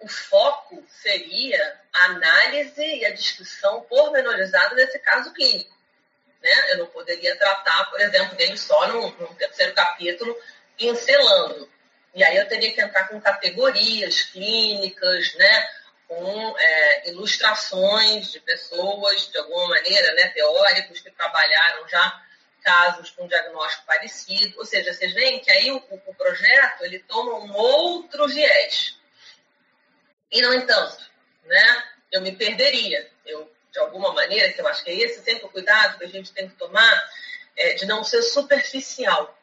[0.00, 5.74] o foco seria a análise e a descrição pormenorizada desse caso clínico.
[6.44, 6.72] Né?
[6.72, 10.38] Eu não poderia tratar, por exemplo, dele só no, no terceiro capítulo,
[10.76, 11.72] pincelando.
[12.14, 15.68] E aí eu teria que entrar com categorias clínicas, né?
[16.06, 20.28] com é, ilustrações de pessoas, de alguma maneira, né?
[20.28, 22.22] teóricos que trabalharam já
[22.62, 24.58] casos com diagnóstico parecido.
[24.58, 28.98] Ou seja, vocês veem que aí o, o projeto ele toma um outro viés.
[30.30, 30.98] E, no entanto,
[31.44, 33.10] né, eu me perderia.
[33.74, 36.32] De alguma maneira, que eu acho que é esse sempre o cuidado que a gente
[36.32, 37.10] tem que tomar,
[37.56, 39.36] é, de não ser superficial.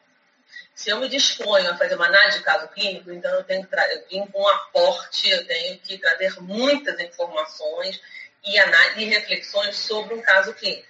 [0.74, 3.76] Se eu me disponho a fazer uma análise de caso clínico, então eu tenho que
[4.08, 8.00] vim com um aporte, eu tenho que trazer muitas informações
[8.42, 10.88] e, e reflexões sobre um caso clínico.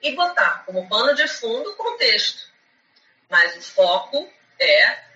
[0.00, 2.46] E botar como pano de fundo o contexto.
[3.28, 5.06] Mas o foco é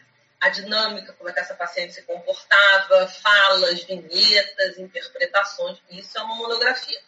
[0.41, 5.79] a dinâmica, como é que essa paciente se comportava, falas, vinhetas, interpretações.
[5.89, 7.01] Isso é uma monografia.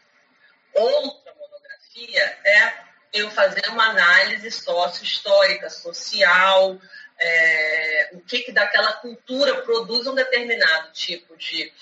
[0.75, 2.75] Outra monografia é
[3.13, 6.81] eu fazer uma análise sócio-histórica, social,
[7.19, 11.73] é, o que, que daquela cultura produz um determinado tipo de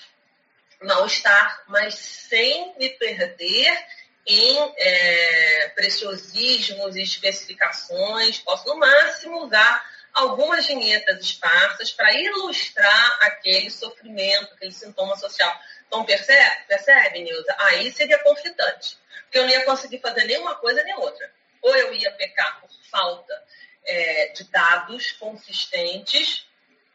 [0.81, 3.85] mal-estar, mas sem me perder
[4.25, 8.39] em é, preciosismos e especificações.
[8.39, 9.83] Posso, no máximo, usar
[10.13, 15.57] algumas vinhetas esparsas para ilustrar aquele sofrimento, aquele sintoma social.
[15.91, 17.53] Então, percebe, percebe, Nilza?
[17.59, 21.29] Aí seria conflitante, porque eu não ia conseguir fazer nenhuma coisa nem outra.
[21.61, 23.43] Ou eu ia pecar por falta
[23.83, 26.47] é, de dados consistentes,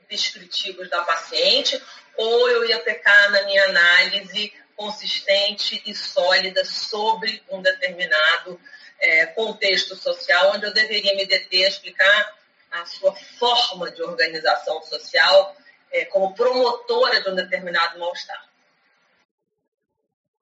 [0.09, 1.79] descritivos da paciente,
[2.17, 8.59] ou eu ia pecar na minha análise consistente e sólida sobre um determinado
[8.99, 12.35] é, contexto social, onde eu deveria me deter a explicar
[12.71, 15.55] a sua forma de organização social
[15.93, 18.56] é, como promotora de um determinado mal-estar.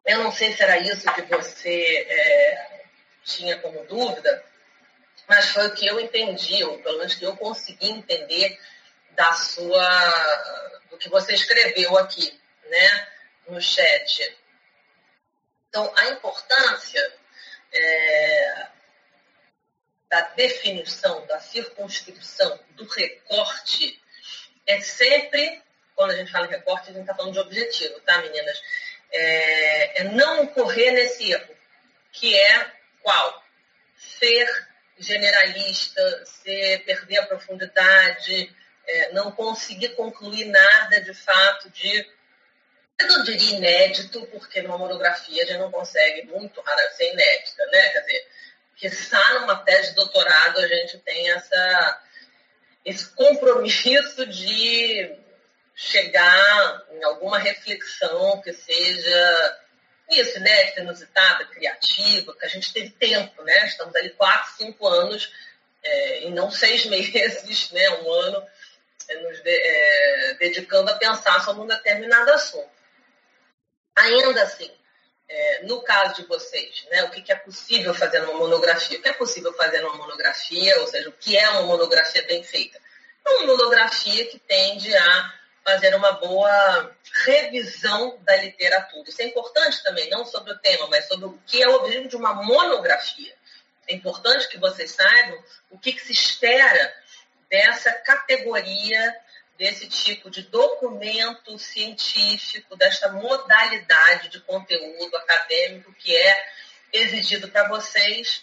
[0.04, 2.84] Eu não sei se era isso que você é,
[3.24, 4.44] tinha como dúvida,
[5.26, 8.60] mas foi o que eu entendi, ou pelo menos que eu consegui entender
[9.12, 13.08] da sua, do que você escreveu aqui, né,
[13.48, 14.36] no chat.
[15.68, 17.14] Então, a importância
[17.72, 18.66] é,
[20.08, 24.00] da definição, da circunscrição, do recorte,
[24.66, 25.62] é sempre,
[25.96, 28.62] quando a gente fala em recorte, a gente está falando de objetivo, tá, meninas?
[29.14, 31.54] É, é não correr nesse erro,
[32.12, 33.44] que é qual?
[33.96, 34.48] Ser
[34.98, 38.54] generalista, ser, perder a profundidade,
[38.86, 42.06] é, não conseguir concluir nada de fato de.
[42.98, 47.66] Eu não diria inédito, porque numa monografia a gente não consegue muito raro ser inédita,
[47.66, 47.88] né?
[47.88, 48.26] Quer dizer,
[48.76, 52.02] que está numa tese de doutorado a gente tem essa,
[52.84, 55.23] esse compromisso de
[55.74, 59.60] chegar em alguma reflexão que seja
[60.10, 63.66] isso, né, inusitada, criativa, que a gente teve tempo, né?
[63.66, 65.32] Estamos ali quatro, cinco anos
[65.82, 68.46] é, e não seis meses, né, um ano,
[69.08, 72.70] é, nos de, é, dedicando a pensar sobre um determinado assunto.
[73.96, 74.70] Ainda assim,
[75.28, 78.98] é, no caso de vocês, né, o que, que é possível fazer numa monografia?
[78.98, 82.42] O que é possível fazer numa monografia, ou seja, o que é uma monografia bem
[82.42, 82.78] feita?
[83.26, 85.34] Uma monografia que tende a
[85.64, 86.94] fazer uma boa
[87.24, 89.08] revisão da literatura.
[89.08, 92.08] Isso é importante também, não sobre o tema, mas sobre o que é o objetivo
[92.08, 93.34] de uma monografia.
[93.88, 96.94] É importante que vocês saibam o que, que se espera
[97.48, 99.16] dessa categoria,
[99.56, 106.46] desse tipo de documento científico, desta modalidade de conteúdo acadêmico que é
[106.92, 108.42] exigido para vocês,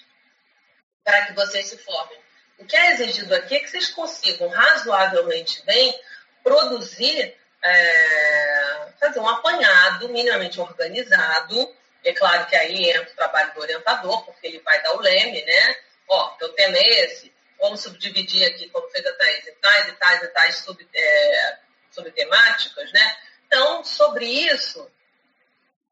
[1.04, 2.20] para que vocês se formem.
[2.58, 6.00] O que é exigido aqui é que vocês consigam razoavelmente bem
[6.44, 13.62] produzir, é, fazer um apanhado minimamente organizado É claro que aí entra o trabalho do
[13.62, 15.76] orientador, porque ele vai dar o leme, né?
[16.08, 19.92] Ó, teu tema é esse, vamos subdividir aqui, como fez a Thaís, em tais e
[19.94, 20.66] tais e tais
[20.96, 21.58] é,
[21.92, 23.18] subtemáticas, né?
[23.46, 24.90] Então, sobre isso,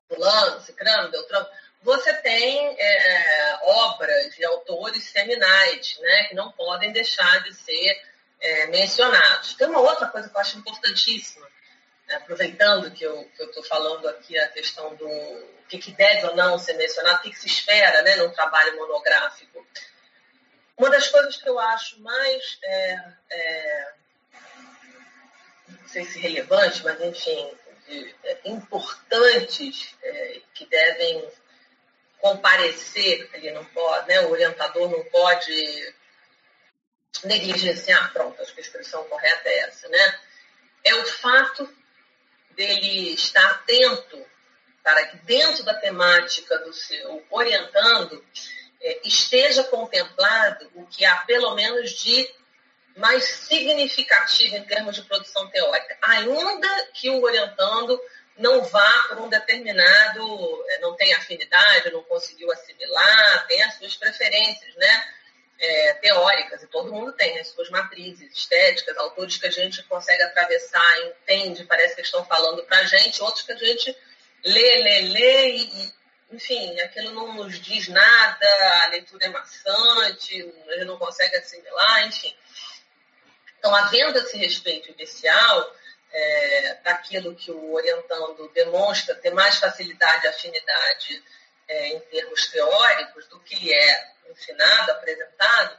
[0.08, 1.48] fulano, cicrano, beltrano,
[1.82, 8.02] você tem é, é, obras de autores seminais, né, que não podem deixar de ser
[8.40, 9.54] é, mencionados.
[9.54, 11.48] Tem uma outra coisa que eu acho importantíssima,
[12.08, 15.10] né, aproveitando que eu estou falando aqui a questão do
[15.68, 18.76] que, que, deve ou não ser mencionado, o que, que se espera né, num trabalho
[18.76, 19.66] monográfico.
[20.78, 23.94] Uma das coisas que eu acho mais, é, é,
[25.68, 27.52] não sei se relevante, mas enfim,
[27.86, 31.28] de, é, importantes é, que devem
[32.20, 35.96] comparecer, ele não pode, né, o orientador não pode
[37.24, 40.20] negligenciar, pronto, acho que a expressão correta é essa, né?
[40.84, 41.70] É o fato
[42.52, 44.26] dele estar atento
[44.84, 48.24] para que dentro da temática do seu orientando
[48.82, 52.30] é, esteja contemplado o que há pelo menos de
[52.96, 58.00] mais significativo em termos de produção teórica, ainda que o orientando
[58.38, 63.96] não vá por um determinado, é, não tem afinidade, não conseguiu assimilar, tem as suas
[63.96, 65.14] preferências, né?
[65.62, 70.24] É, teóricas, e todo mundo tem as suas matrizes estéticas, autores que a gente consegue
[70.24, 73.94] atravessar, entende, parece que estão falando para a gente, outros que a gente
[74.46, 75.94] lê, lê, lê, e,
[76.32, 82.08] enfim, aquilo não nos diz nada, a leitura é maçante, a gente não consegue assimilar,
[82.08, 82.34] enfim.
[83.58, 85.76] Então, havendo esse respeito inicial,
[86.12, 91.24] é, daquilo que o orientando demonstra ter mais facilidade e afinidade
[91.68, 95.78] é, em termos teóricos do que é ensinado, apresentado,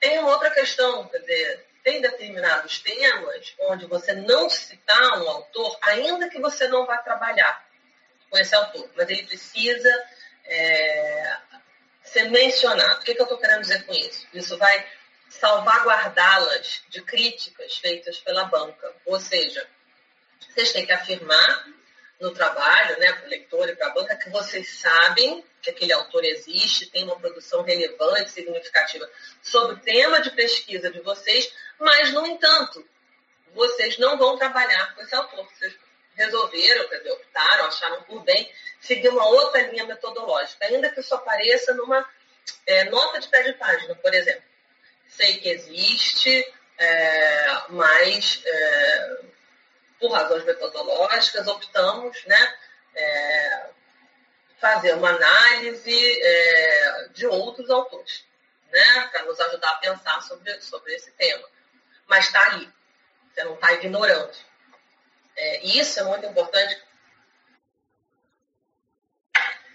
[0.00, 5.78] tem uma outra questão, quer dizer, tem determinados temas onde você não citar um autor,
[5.82, 7.64] ainda que você não vá trabalhar
[8.28, 10.04] com esse autor, mas ele precisa
[10.44, 11.36] é,
[12.02, 13.00] ser mencionado.
[13.00, 14.26] O que, que eu estou querendo dizer com isso?
[14.32, 14.86] Isso vai
[15.28, 18.92] salvaguardá-las de críticas feitas pela banca.
[19.04, 19.66] Ou seja,
[20.40, 21.66] vocês têm que afirmar
[22.20, 25.92] no trabalho, né, para o leitor e para a banca, que vocês sabem que aquele
[25.92, 29.08] autor existe, tem uma produção relevante, significativa
[29.42, 32.86] sobre o tema de pesquisa de vocês, mas, no entanto,
[33.52, 35.46] vocês não vão trabalhar com esse autor.
[35.56, 35.74] Vocês
[36.14, 38.50] resolveram, quer dizer, optaram, acharam por bem
[38.80, 42.08] seguir uma outra linha metodológica, ainda que isso apareça numa
[42.66, 44.42] é, nota de pé de página, por exemplo
[45.08, 49.18] sei que existe, é, mas é,
[49.98, 52.54] por razões metodológicas optamos né,
[52.94, 53.70] é,
[54.58, 58.24] fazer uma análise é, de outros autores,
[58.70, 61.48] né, para nos ajudar a pensar sobre, sobre esse tema.
[62.06, 62.72] Mas está ali,
[63.32, 64.36] você não está ignorando.
[65.36, 66.82] É, e isso é muito importante,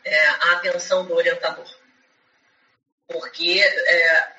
[0.04, 1.70] é, a atenção do orientador.
[3.08, 4.34] Porque é,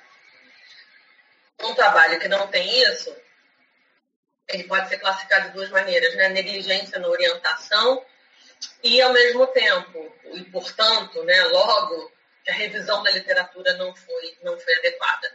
[1.61, 3.15] um trabalho que não tem isso,
[4.53, 6.29] ele pode ser classificado de duas maneiras, né?
[6.29, 8.05] Negligência na orientação
[8.83, 12.13] e, ao mesmo tempo, e portanto, né, logo,
[12.45, 15.33] que a revisão da literatura não foi, não foi adequada.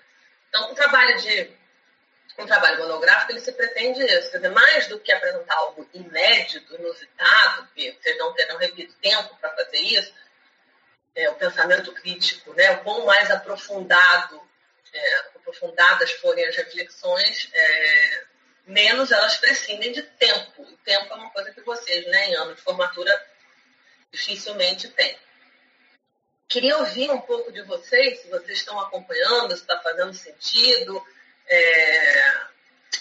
[0.49, 1.51] Então, o trabalho de
[2.37, 6.75] um trabalho monográfico, ele se pretende isso, quer dizer, mais do que apresentar algo inédito,
[6.75, 10.13] inusitado, porque vocês não terão, repito, tempo para fazer isso,
[11.15, 14.39] é, o pensamento crítico, né, o quão mais aprofundado
[14.93, 18.23] é, aprofundadas forem as reflexões, é,
[18.67, 20.61] menos elas prescindem de tempo.
[20.61, 23.25] O tempo é uma coisa que vocês, né, em ano de formatura,
[24.11, 25.17] dificilmente têm.
[26.47, 31.05] Queria ouvir um pouco de vocês, se vocês estão acompanhando, se está fazendo sentido.
[31.47, 32.31] É,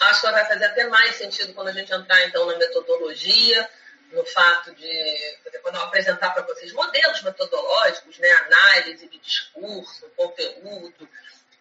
[0.00, 3.68] acho que vai fazer até mais sentido quando a gente entrar, então, na metodologia,
[4.12, 11.08] no fato de, quando eu apresentar para vocês modelos metodológicos, né, análise de discurso, conteúdo,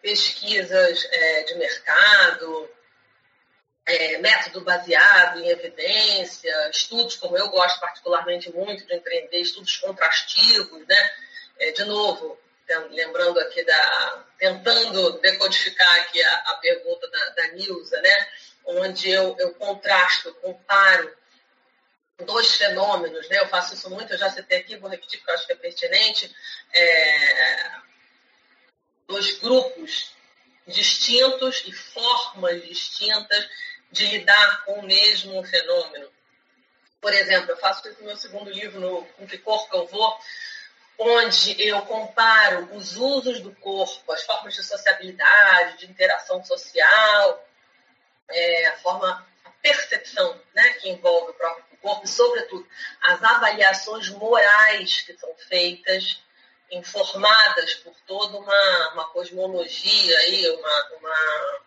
[0.01, 2.69] pesquisas é, de mercado,
[3.85, 10.85] é, método baseado em evidência, estudos como eu gosto particularmente muito de empreender, estudos contrastivos,
[10.87, 11.11] né?
[11.59, 12.39] É, de novo,
[12.89, 14.25] lembrando aqui da.
[14.39, 18.27] tentando decodificar aqui a, a pergunta da, da Nilza, né?
[18.65, 21.15] Onde eu, eu contrasto, comparo
[22.25, 23.37] dois fenômenos, né?
[23.39, 25.57] Eu faço isso muito, eu já citei aqui, vou repetir porque eu acho que é
[25.57, 26.35] pertinente.
[26.73, 27.71] É,
[29.07, 30.15] dois grupos
[30.67, 33.47] distintos e formas distintas
[33.95, 36.11] de lidar com o mesmo fenômeno.
[36.99, 40.19] Por exemplo, eu faço isso no meu segundo livro, no Com Que Corpo Eu Vou,
[40.99, 47.47] onde eu comparo os usos do corpo, as formas de sociabilidade, de interação social,
[48.29, 52.67] é, a forma, a percepção né, que envolve o próprio corpo e, sobretudo,
[53.01, 56.21] as avaliações morais que são feitas,
[56.69, 61.65] informadas por toda uma, uma cosmologia, aí, uma, uma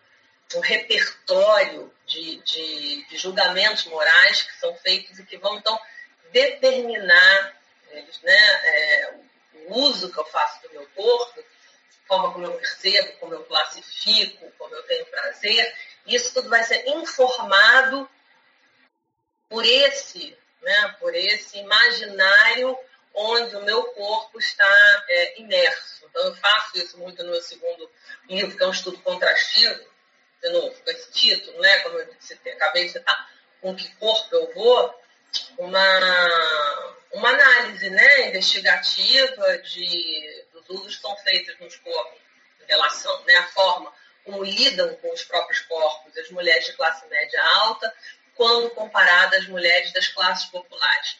[0.55, 5.79] um repertório de, de, de, julgamentos morais que são feitos e que vão, então,
[6.31, 7.55] determinar
[8.23, 9.13] né, é,
[9.67, 13.45] o uso que eu faço do meu corpo, a forma como eu percebo, como eu
[13.45, 15.75] classifico, como eu tenho prazer.
[16.07, 18.09] Isso tudo vai ser informado
[19.47, 22.77] por esse, né, por esse imaginário
[23.13, 26.05] onde o meu corpo está é, imerso.
[26.05, 27.89] Então, eu faço isso muito no meu segundo
[28.27, 29.83] livro, que é um estudo contrastivo,
[30.41, 33.29] de novo, com esse título, né, como eu disse, acabei de citar,
[33.61, 35.01] com que corpo eu vou,
[35.57, 42.19] uma, uma análise né, investigativa de, dos usos que são feitos nos corpos,
[42.61, 47.07] em relação né, à forma como lidam com os próprios corpos as mulheres de classe
[47.07, 47.93] média alta,
[48.35, 51.17] quando comparadas às mulheres das classes populares.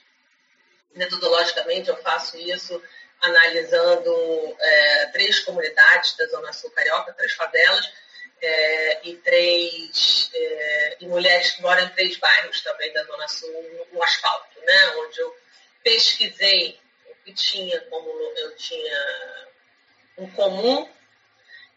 [0.96, 2.82] Metodologicamente, eu faço isso
[3.22, 7.92] analisando é, três comunidades da Zona Sul Carioca, três favelas,
[8.42, 13.52] é, e três é, e mulheres que moram em três bairros também da Zona Sul,
[13.52, 14.94] no, no asfalto, né?
[14.98, 15.36] onde eu
[15.84, 16.80] pesquisei
[17.10, 19.48] o que tinha como eu tinha
[20.18, 20.90] em comum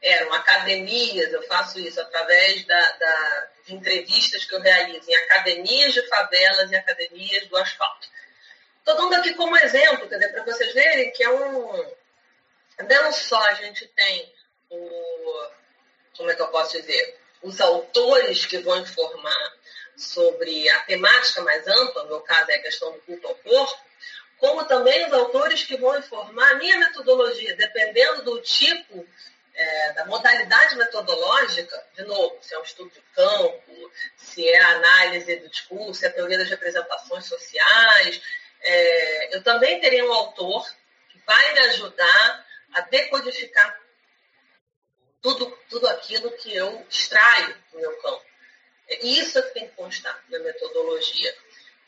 [0.02, 5.94] eram academias, eu faço isso através da, da, de entrevistas que eu realizo em academias
[5.94, 8.08] de favelas e academias do asfalto.
[8.78, 11.94] Estou dando aqui como exemplo, quer dizer, para vocês verem que é um.
[12.88, 14.34] Não só a gente tem
[14.70, 15.50] o.
[16.16, 17.18] Como é que eu posso dizer?
[17.42, 19.52] Os autores que vão informar
[19.96, 23.82] sobre a temática mais ampla, no meu caso é a questão do culto ao corpo,
[24.38, 29.06] como também os autores que vão informar a minha metodologia, dependendo do tipo
[29.54, 34.76] é, da modalidade metodológica, de novo, se é um estudo de campo, se é a
[34.76, 38.20] análise do discurso, se é a teoria das representações sociais,
[38.62, 40.68] é, eu também terei um autor
[41.10, 43.81] que vai me ajudar a decodificar
[45.22, 48.24] tudo, tudo aquilo que eu extraio do meu campo.
[48.88, 51.34] É isso é que tem que constar na metodologia.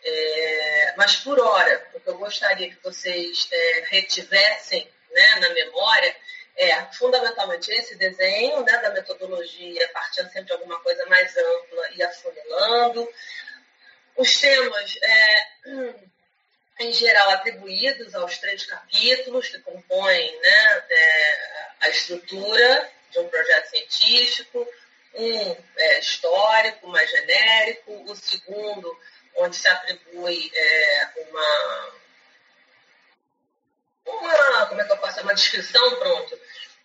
[0.02, 6.14] É, mas, por hora, o que eu gostaria que vocês é, retivessem né, na memória
[6.56, 12.02] é fundamentalmente esse desenho né, da metodologia, partindo sempre de alguma coisa mais ampla e
[12.02, 13.08] afunilando.
[14.16, 15.46] Os temas, é,
[16.80, 21.38] em geral, atribuídos aos três capítulos que compõem né, é,
[21.80, 24.68] a estrutura de um projeto científico,
[25.14, 29.00] um é, histórico, mais genérico, o segundo,
[29.36, 31.94] onde se atribui é, uma
[34.06, 36.38] uma, como é que eu posso uma descrição, pronto,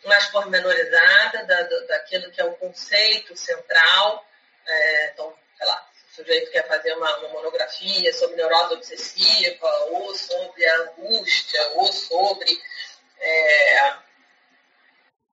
[0.05, 4.25] mais pormenorizada da, daquilo que é o conceito central.
[4.65, 9.67] É, então, sei lá, se o sujeito quer fazer uma, uma, monografia sobre neurose obsessiva,
[9.91, 12.57] ou sobre a angústia, ou sobre
[13.19, 13.93] é,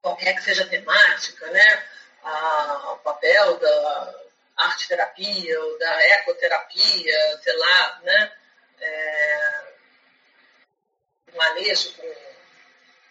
[0.06, 1.84] qualquer que seja a temática, né?
[2.92, 4.14] O papel da
[4.56, 8.32] arte-terapia ou da ecoterapia, sei lá, né?
[8.80, 9.64] É,
[11.34, 12.14] manejo com,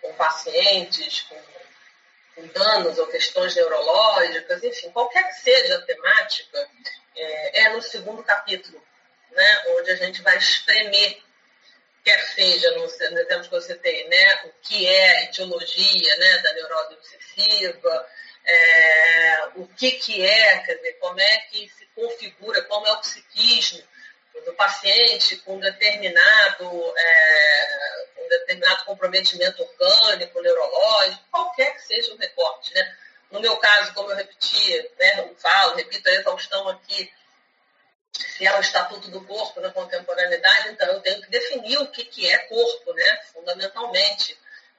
[0.02, 1.38] com pacientes, com,
[2.36, 6.70] com, danos ou questões neurológicas, enfim, qualquer que seja a temática,
[7.14, 8.82] é, é no segundo capítulo,
[9.32, 11.22] né, onde a gente vai espremer,
[12.06, 16.54] quer seja no, exemplo que você tem, né, o que é a etiologia né, da
[16.54, 18.08] neurose obsessiva,
[18.46, 23.00] é, o que, que é, quer dizer, como é que se configura, como é o
[23.00, 23.84] psiquismo
[24.46, 32.72] do paciente com determinado, é, um determinado comprometimento orgânico, neurológico, qualquer que seja o recorte.
[32.76, 32.96] Né?
[33.32, 37.12] No meu caso, como eu repeti, né, eu falo, repito a exaustão aqui,
[38.18, 42.06] se é o estatuto do corpo na contemporaneidade, então eu tenho que definir o que,
[42.06, 44.38] que é corpo, né, fundamentalmente.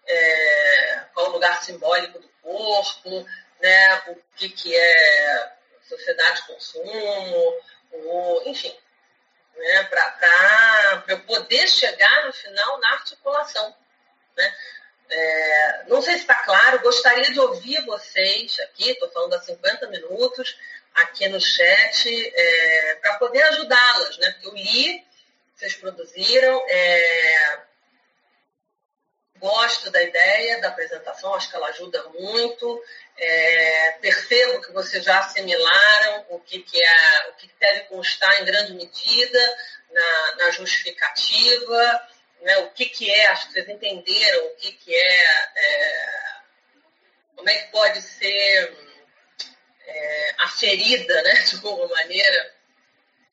[0.09, 3.27] É, qual o lugar simbólico do corpo,
[3.61, 5.53] né, o que, que é
[5.89, 7.61] sociedade de consumo,
[7.93, 8.77] o, enfim,
[9.57, 13.75] né, para eu poder chegar no final na articulação.
[14.37, 14.55] Né?
[15.09, 19.87] É, não sei se está claro, gostaria de ouvir vocês aqui, estou falando há 50
[19.89, 20.59] minutos,
[20.97, 24.31] aqui no chat, é, para poder ajudá-las, né?
[24.33, 25.05] Porque eu li,
[25.55, 27.61] vocês produziram, é,
[29.39, 32.83] gosto da ideia da apresentação, acho que ela ajuda muito.
[33.19, 38.45] É, percebo que vocês já assimilaram o que, que, é, o que deve constar em
[38.45, 39.59] grande medida
[39.91, 42.09] na, na justificativa,
[42.41, 46.17] né, o que, que é, acho que vocês entenderam o que, que é, é
[47.35, 48.86] como é que pode ser
[49.87, 52.55] é, aferida, né, de alguma maneira,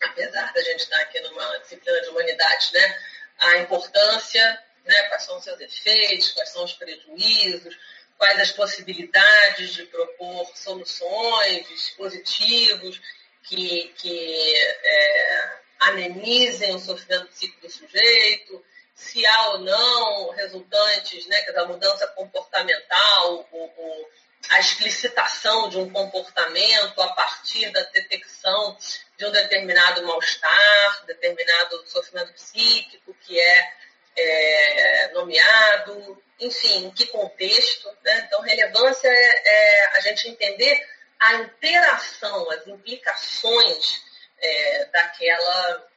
[0.01, 2.99] apesar da gente estar aqui numa disciplina de humanidades, né?
[3.39, 5.03] A importância, né?
[5.03, 7.77] quais são os seus efeitos, quais são os prejuízos,
[8.17, 13.01] quais as possibilidades de propor soluções, dispositivos
[13.43, 18.63] que, que é, amenizem o sofrimento psíquico do sujeito,
[18.95, 24.09] se há ou não resultantes né, da mudança comportamental, ou, ou
[24.49, 28.77] a explicitação de um comportamento a partir da detecção
[29.17, 33.73] de um determinado mal-estar, determinado sofrimento psíquico que é,
[34.15, 37.89] é, nomeado, enfim, em que contexto.
[38.03, 38.23] Né?
[38.25, 40.87] Então, relevância é, é, a gente entender
[41.19, 44.01] a interação, as implicações
[44.39, 45.87] é, daquela,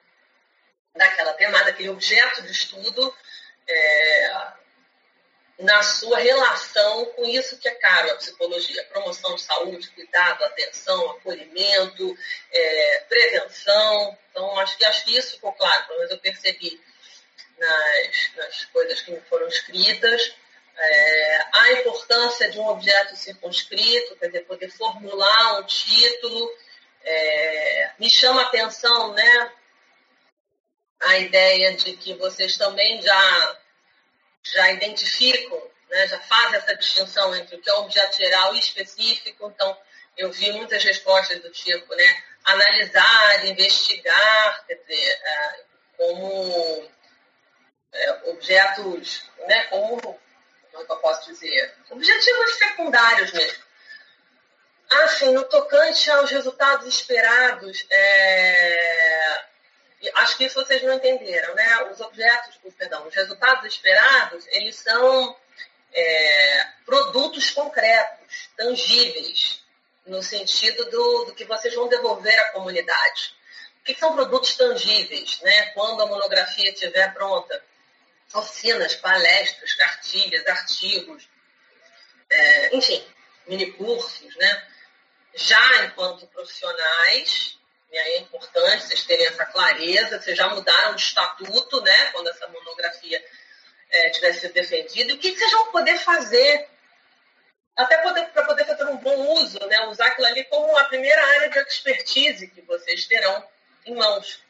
[0.95, 3.15] daquela temática, daquele objeto de estudo
[3.67, 4.31] é,
[5.59, 11.11] na sua relação com isso que é caro a psicologia, promoção de saúde, cuidado, atenção,
[11.13, 12.17] acolhimento,
[12.53, 14.19] é, prevenção.
[14.31, 16.79] Então, acho que, acho que isso ficou claro, pelo menos eu percebi
[17.59, 20.35] nas, nas coisas que me foram escritas.
[20.79, 26.55] É, a importância de um objeto circunscrito, quer dizer, poder formular um título.
[27.03, 29.53] É, me chama a atenção né,
[31.01, 33.59] a ideia de que vocês também já
[34.53, 39.53] já identificam, né, já fazem essa distinção entre o que é objeto geral e específico.
[39.55, 39.77] Então,
[40.17, 45.65] eu vi muitas respostas do tipo, né, analisar, investigar, quer dizer, é,
[45.97, 46.91] como
[47.93, 53.67] é, objetos, né, como, como é que eu posso dizer, objetivos secundários mesmo.
[54.89, 59.45] Assim, no tocante aos resultados esperados, é,
[60.17, 61.85] acho que isso vocês não entenderam, né?
[61.91, 65.37] Os objetos, perdão, os resultados esperados, eles são
[65.93, 69.63] é, produtos concretos, tangíveis,
[70.07, 73.35] no sentido do, do, que vocês vão devolver à comunidade.
[73.81, 75.71] O que são produtos tangíveis, né?
[75.71, 77.63] Quando a monografia estiver pronta?
[78.35, 81.29] Oficinas, palestras, cartilhas, artigos,
[82.29, 83.03] é, enfim,
[83.47, 84.69] minicursos, né?
[85.35, 87.59] Já enquanto profissionais,
[87.91, 92.29] e aí é importante vocês terem essa clareza, vocês já mudaram o estatuto, né, quando
[92.29, 93.25] essa monografia
[93.91, 96.69] é, tiver sido defendida, e o que, que vocês vão poder fazer,
[97.77, 101.51] até para poder fazer um bom uso, né, usar aquilo ali como a primeira área
[101.51, 103.47] de expertise que vocês terão
[103.85, 104.41] em mãos.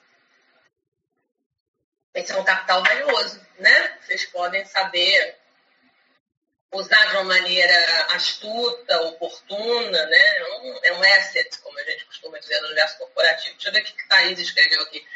[2.14, 3.98] Esse é um capital valioso, né?
[4.00, 5.38] Vocês podem saber
[6.72, 10.36] usar de uma maneira astuta, oportuna, né?
[10.38, 13.54] É um, é um asset, como a gente costuma dizer no universo corporativo.
[13.54, 15.06] Deixa eu ver o que Thaís escreveu aqui.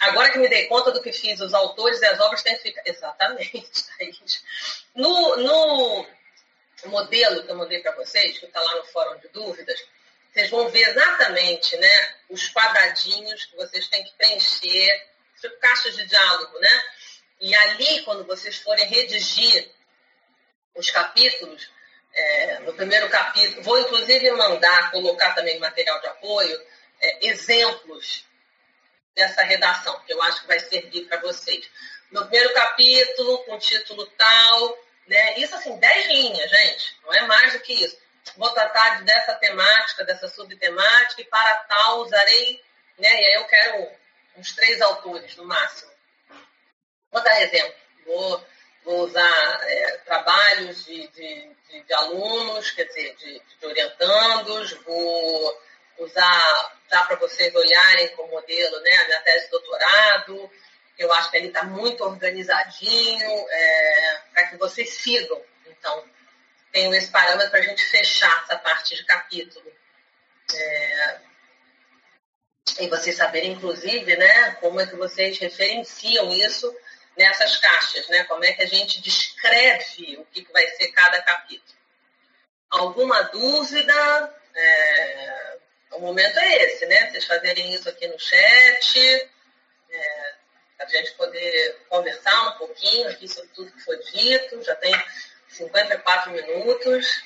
[0.00, 2.62] Agora que me dei conta do que fiz, os autores e as obras têm que
[2.62, 2.82] ficar.
[2.84, 4.44] Exatamente, Thaís.
[4.94, 6.06] No, no
[6.86, 9.80] modelo que eu mandei para vocês, que está lá no fórum de dúvidas,
[10.32, 15.08] vocês vão ver exatamente né, os quadradinhos que vocês têm que preencher,
[15.40, 16.82] tipo caixas de diálogo, né?
[17.40, 19.70] E ali, quando vocês forem redigir
[20.74, 21.70] os capítulos,
[22.12, 26.60] é, no primeiro capítulo, vou inclusive mandar, colocar também material de apoio,
[27.00, 28.24] é, exemplos
[29.14, 31.68] dessa redação, que eu acho que vai servir para vocês.
[32.10, 35.38] No primeiro capítulo, com título tal, né?
[35.38, 37.98] Isso assim, dez linhas, gente, não é mais do que isso.
[38.36, 42.62] Vou tratar dessa temática, dessa subtemática, e para tal usarei,
[42.98, 43.08] né?
[43.08, 43.90] E aí eu quero
[44.36, 45.90] uns três autores no máximo.
[47.10, 47.74] Vou dar exemplo.
[48.06, 48.46] Vou
[48.84, 55.62] vou usar é, trabalhos de, de, de, de, alunos, quer dizer, de, de orientandos, vou
[55.98, 60.50] usar, dá para vocês olharem como modelo né, a minha tese de doutorado.
[60.98, 65.42] Eu acho que ele está muito organizadinho, é, para que vocês sigam.
[65.66, 66.04] Então,
[66.72, 69.70] tenho esse parâmetro para a gente fechar essa parte de capítulo.
[70.54, 71.18] É,
[72.80, 76.74] e vocês saberem, inclusive, né, como é que vocês referenciam isso
[77.20, 78.24] nessas caixas, né?
[78.24, 81.78] Como é que a gente descreve o que vai ser cada capítulo.
[82.70, 84.34] Alguma dúvida?
[84.54, 85.58] É...
[85.92, 87.10] O momento é esse, né?
[87.10, 89.28] Vocês fazerem isso aqui no chat,
[89.90, 90.34] é...
[90.78, 94.62] a gente poder conversar um pouquinho aqui sobre tudo que foi dito.
[94.62, 94.94] Já tem
[95.48, 97.22] 54 minutos.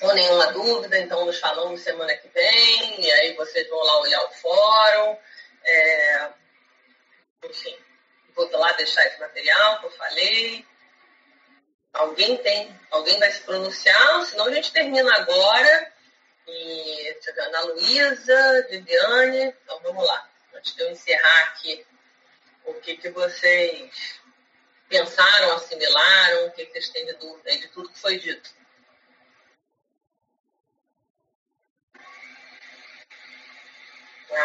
[0.00, 4.24] Ou nenhuma dúvida, então nos falamos semana que vem, e aí vocês vão lá olhar
[4.24, 5.18] o fórum.
[5.62, 6.28] É...
[7.44, 7.76] Enfim,
[8.34, 10.66] vou lá deixar esse material que eu falei.
[11.92, 15.92] Alguém tem, alguém vai se pronunciar, senão a gente termina agora.
[16.46, 20.28] E deixa eu ver, Ana Luísa, Viviane, então vamos lá.
[20.54, 21.86] Antes de eu encerrar aqui,
[22.64, 24.20] o que, que vocês
[24.88, 28.50] pensaram, assimilaram, o que, que vocês têm de dúvida de tudo que foi dito.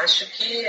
[0.06, 0.66] acho que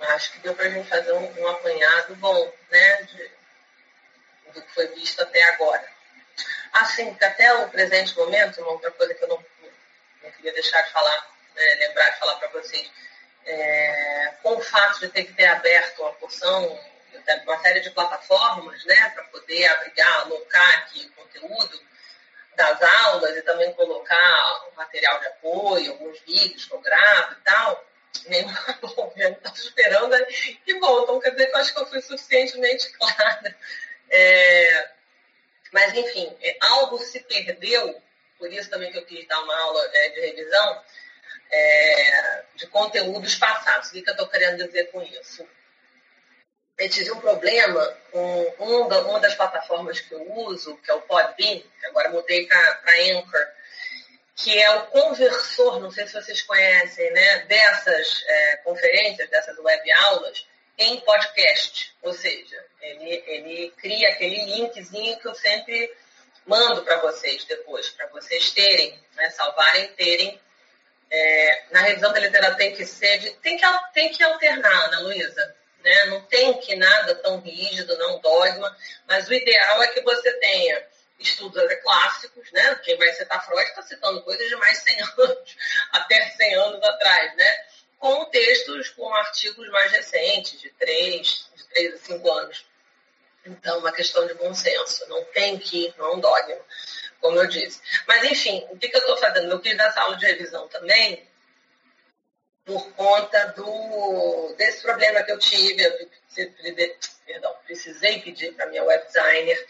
[0.00, 3.30] acho que deu para a gente fazer um, um, apanhado bom, né, de,
[4.52, 5.88] do que foi visto até agora.
[6.72, 9.44] Assim, até o presente momento, uma outra coisa que eu não,
[10.22, 12.90] não queria deixar de falar, né, lembrar de falar para vocês,
[13.46, 16.80] é, com o fato de ter que ter aberto uma porção,
[17.44, 21.80] uma série de plataformas, né, para poder abrigar, alocar aqui o conteúdo
[22.56, 27.84] das aulas e também colocar material de apoio, alguns vídeos que eu gravo e tal,
[28.26, 28.52] nenhum
[28.82, 30.10] governo está esperando.
[30.10, 30.26] Né?
[30.66, 33.56] E bom, então quer dizer que eu acho que eu fui suficientemente clara.
[34.10, 34.88] É,
[35.72, 38.00] mas, enfim, é, algo se perdeu,
[38.38, 40.84] por isso também que eu quis dar uma aula é, de revisão
[41.50, 43.88] é, de conteúdos passados.
[43.88, 45.46] O que, que eu estou querendo dizer com isso?
[46.76, 51.62] Eu tive um problema com uma das plataformas que eu uso, que é o Podbean,
[51.84, 53.46] agora mudei para Anchor,
[54.36, 59.92] que é o conversor, não sei se vocês conhecem, né, dessas é, conferências, dessas web
[59.92, 61.94] aulas, em podcast.
[62.02, 65.92] Ou seja, ele, ele cria aquele linkzinho que eu sempre
[66.46, 70.40] mando para vocês depois, para vocês terem, né, salvarem, terem.
[71.10, 75.00] É, na revisão da literatura tem que ser, de, tem, que, tem que alternar, Ana
[75.00, 75.54] Luísa.
[75.84, 76.06] Né?
[76.06, 78.74] Não tem que nada tão rígido, não dogma,
[79.06, 80.82] mas o ideal é que você tenha
[81.24, 82.74] estudos clássicos, né?
[82.84, 85.56] Quem vai citar Freud está citando coisas de mais de 100 anos,
[85.92, 87.66] até 100 anos atrás, né?
[87.98, 92.66] Com textos, com artigos mais recentes, de 3, de 3 a 5 anos.
[93.46, 95.06] Então, uma questão de bom senso.
[95.08, 96.56] Não tem que, não é um dogma,
[97.20, 97.80] como eu disse.
[98.06, 99.50] Mas, enfim, o que, que eu estou fazendo?
[99.50, 101.26] Eu quis nessa aula de revisão também,
[102.64, 105.84] por conta do, desse problema que eu tive.
[107.26, 109.66] Perdão, precisei pedir para minha web designer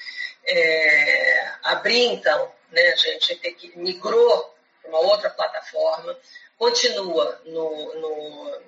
[0.46, 3.40] é, abrir, então, né, a gente
[3.76, 6.18] migrou para uma outra plataforma,
[6.58, 8.62] continua no, no,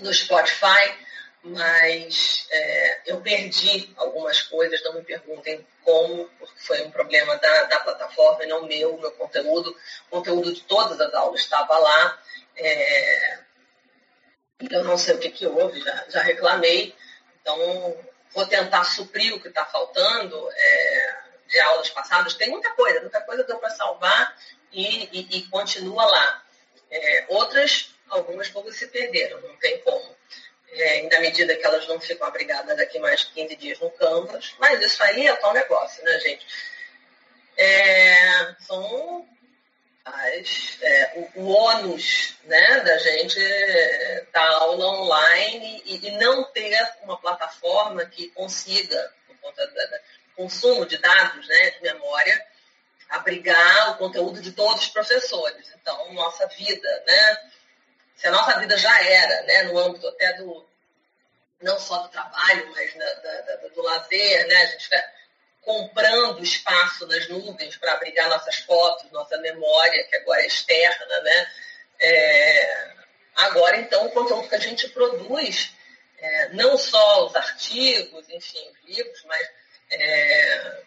[0.00, 0.94] no Spotify,
[1.42, 7.64] mas é, eu perdi algumas coisas, não me perguntem como, porque foi um problema da,
[7.64, 9.74] da plataforma e não meu, meu conteúdo.
[10.10, 12.22] O conteúdo de todas as aulas estava lá.
[12.56, 13.38] É,
[14.70, 16.94] eu não sei o que, que houve, já, já reclamei.
[17.48, 17.96] Então,
[18.34, 22.34] vou tentar suprir o que está faltando é, de aulas passadas.
[22.34, 24.36] Tem muita coisa, muita coisa deu para salvar
[24.70, 26.44] e, e, e, continua lá.
[26.90, 30.14] É, outras, algumas poucas se perderam, não tem como.
[30.70, 34.54] É, na medida que elas não ficam abrigadas daqui mais de 15 dias no Canvas.
[34.58, 36.46] Mas isso aí é tal negócio, né, gente?
[37.56, 39.26] É, são
[40.14, 43.38] as, é, o, o ônus né, da gente
[44.32, 49.74] dar aula online e, e, não ter uma plataforma que consiga, por conta do
[50.36, 52.46] consumo de dados, né, de memória,
[53.08, 55.66] abrigar o conteúdo de todos os professores.
[55.80, 57.38] Então, nossa vida, né,
[58.16, 60.66] se a nossa vida já era, né, no âmbito até do,
[61.60, 65.17] não só do trabalho, mas da, da, da, do lazer, né, a gente fica
[65.68, 71.52] comprando espaço nas nuvens para abrigar nossas fotos, nossa memória, que agora é externa, né?
[72.00, 72.94] É,
[73.36, 75.70] agora, então, o conteúdo que a gente produz,
[76.16, 79.46] é, não só os artigos, enfim, os livros, mas
[79.90, 80.82] é,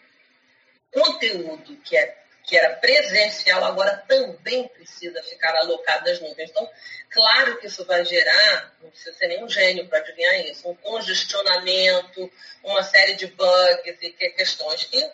[0.92, 6.50] conteúdo que é que era presencial, agora também precisa ficar alocado nas nuvens.
[6.50, 6.70] Então,
[7.10, 12.32] claro que isso vai gerar, não precisa ser nenhum gênio para adivinhar isso, um congestionamento,
[12.64, 15.12] uma série de bugs e questões que,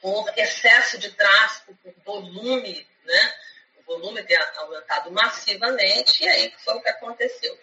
[0.00, 3.34] por excesso de tráfego, por volume, né?
[3.78, 7.58] O volume tem aumentado massivamente e aí foi o que aconteceu.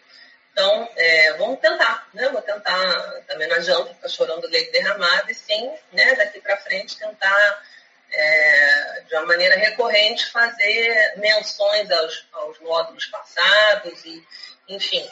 [0.52, 2.30] Então, é, vamos tentar, né?
[2.30, 6.98] Vou tentar, também não adianta ficar chorando leite derramado, e sim, né, daqui para frente
[6.98, 7.64] tentar
[8.12, 14.26] é, de uma maneira recorrente, fazer menções aos, aos módulos passados e,
[14.70, 15.08] enfim,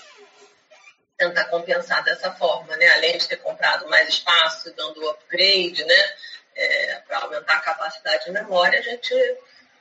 [1.18, 2.88] tentar compensar dessa forma, né?
[2.90, 6.16] Além de ter comprado mais espaço, dando upgrade, né?
[6.56, 9.14] É, para aumentar a capacidade de memória, a gente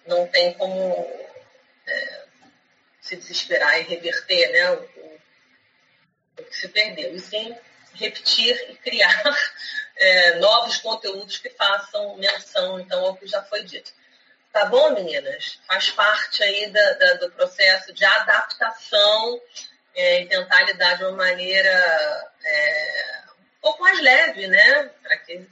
[0.07, 1.29] não tem como
[1.87, 2.25] é,
[3.01, 5.21] se desesperar e reverter né, o,
[6.41, 7.15] o, que se perdeu.
[7.15, 7.57] E sim
[7.95, 9.22] repetir e criar
[9.97, 13.92] é, novos conteúdos que façam menção, então, ao que já foi dito.
[14.53, 15.59] Tá bom, meninas?
[15.66, 19.40] Faz parte aí da, da, do processo de adaptação
[19.95, 24.90] é, e tentar lidar de uma maneira é, um pouco mais leve, né?
[25.03, 25.49] Para que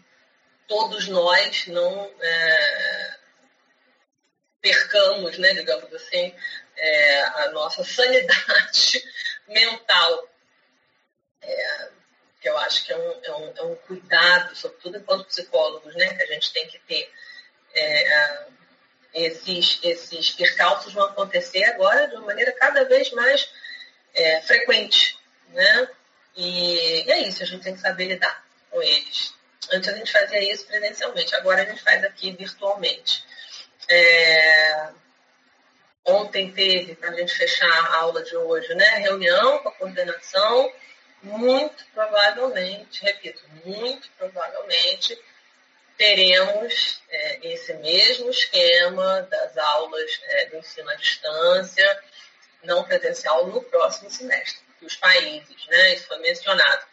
[0.68, 3.14] todos nós não é,
[4.60, 6.34] percamos, né, digamos assim,
[6.76, 9.02] é, a nossa sanidade
[9.48, 10.28] mental.
[11.42, 11.90] É,
[12.42, 16.12] que eu acho que é um, é um, é um cuidado, sobretudo enquanto psicólogos, né,
[16.12, 17.10] que a gente tem que ter.
[17.74, 18.46] É,
[19.14, 23.48] esses, esses percalços vão acontecer agora de uma maneira cada vez mais
[24.14, 25.18] é, frequente,
[25.48, 25.88] né?
[26.34, 29.34] E, e é isso, a gente tem que saber lidar com eles.
[29.70, 33.24] Antes a gente fazia isso presencialmente, agora a gente faz aqui virtualmente.
[33.88, 34.88] É...
[36.04, 40.72] Ontem teve, para a gente fechar a aula de hoje, né, reunião com a coordenação.
[41.22, 45.16] Muito provavelmente, repito, muito provavelmente
[45.96, 52.02] teremos é, esse mesmo esquema das aulas é, do ensino à distância,
[52.64, 54.60] não presencial, no próximo semestre.
[54.80, 56.84] Os países, né, isso foi mencionado,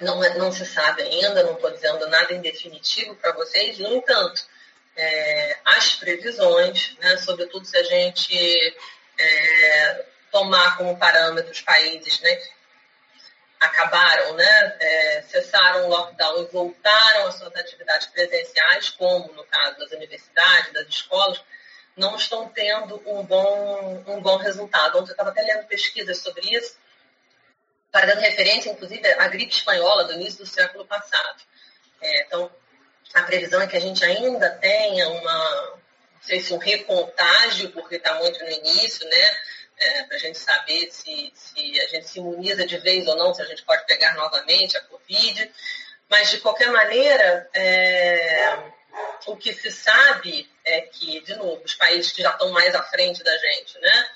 [0.00, 3.94] não, é, não se sabe ainda, não estou dizendo nada em definitivo para vocês, no
[3.94, 4.42] entanto,
[4.96, 8.76] é, as previsões, né, sobretudo se a gente
[9.16, 12.42] é, tomar como parâmetro os países né,
[13.60, 19.78] acabaram, né, é, cessaram o lockdown e voltaram às suas atividades presenciais, como no caso
[19.78, 21.40] das universidades, das escolas,
[21.96, 24.98] não estão tendo um bom, um bom resultado.
[24.98, 26.76] Ontem eu estava até lendo pesquisas sobre isso,
[27.92, 31.42] fazendo referência, inclusive, à gripe espanhola do início do século passado.
[32.00, 32.50] É, então,
[33.14, 37.96] a previsão é que a gente ainda tenha uma, não sei se um recontágio, porque
[37.96, 39.36] está muito no início, né?
[39.80, 43.32] É, para a gente saber se, se a gente se imuniza de vez ou não,
[43.32, 45.50] se a gente pode pegar novamente a Covid.
[46.08, 48.58] Mas, de qualquer maneira, é,
[49.26, 52.82] o que se sabe é que, de novo, os países que já estão mais à
[52.82, 54.08] frente da gente, né?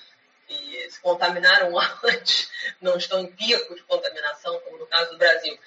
[0.47, 1.73] que se contaminaram
[2.05, 2.51] antes,
[2.81, 5.59] não estão em pico de contaminação, como no caso do Brasil,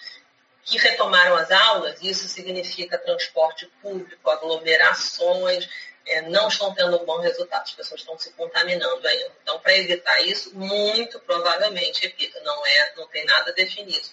[0.63, 5.69] que retomaram as aulas, isso significa transporte público, aglomerações,
[6.05, 9.31] é, não estão tendo um bom resultado, as pessoas estão se contaminando ainda.
[9.41, 14.07] Então, para evitar isso, muito provavelmente, repito, não, é, não tem nada definido.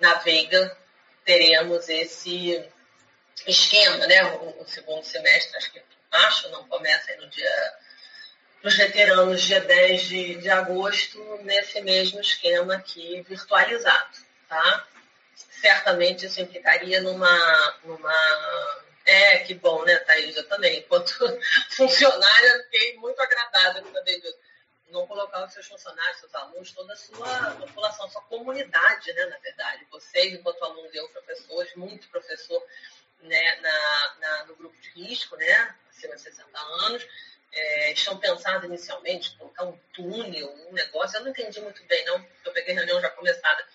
[0.00, 0.76] Na Veiga,
[1.24, 2.62] teremos esse
[3.46, 4.24] esquema, né?
[4.24, 7.74] O, o segundo semestre, acho que acho, não começa no dia
[8.62, 14.18] dos veteranos, dia 10 de, de agosto, nesse mesmo esquema aqui virtualizado,
[14.48, 14.86] tá?
[15.60, 20.36] Certamente isso implicaria numa, numa é, que bom, né, Thaís?
[20.36, 20.78] Eu também.
[20.78, 21.12] Enquanto
[21.70, 24.38] funcionária, fiquei muito agradada com saber disso.
[24.88, 29.38] Não colocar os seus funcionários, seus alunos, toda a sua população, sua comunidade, né, na
[29.38, 29.86] verdade.
[29.90, 32.64] Vocês, enquanto alunos, eu, professores, muito professor
[33.22, 37.06] né, na, na, no grupo de risco, né, acima de 60 anos,
[37.52, 41.16] é, estão pensando inicialmente colocar um túnel, um negócio.
[41.18, 43.66] Eu não entendi muito bem, não, porque eu peguei reunião já começada,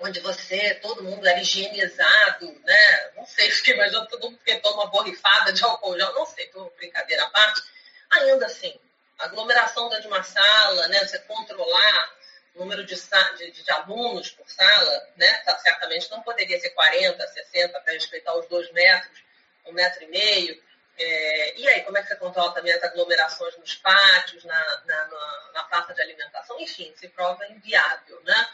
[0.00, 3.10] onde você, todo mundo era higienizado, né?
[3.16, 6.70] Não sei, fiquei imaginando todo mundo que toma borrifada de álcool gel, não sei, tô
[6.76, 7.62] brincadeira à parte.
[8.10, 8.78] Ainda assim,
[9.18, 11.00] aglomeração dentro de uma sala, né?
[11.00, 12.16] Você controlar
[12.54, 15.32] o número de, de, de alunos por sala, né?
[15.38, 19.18] Tá, certamente não poderia ser 40, 60 para respeitar os dois metros,
[19.66, 20.62] um metro e meio.
[20.96, 25.06] É, e aí, como é que você controla também as aglomerações nos pátios, na, na,
[25.06, 26.58] na, na praça de alimentação?
[26.60, 28.48] Enfim, se prova inviável, né?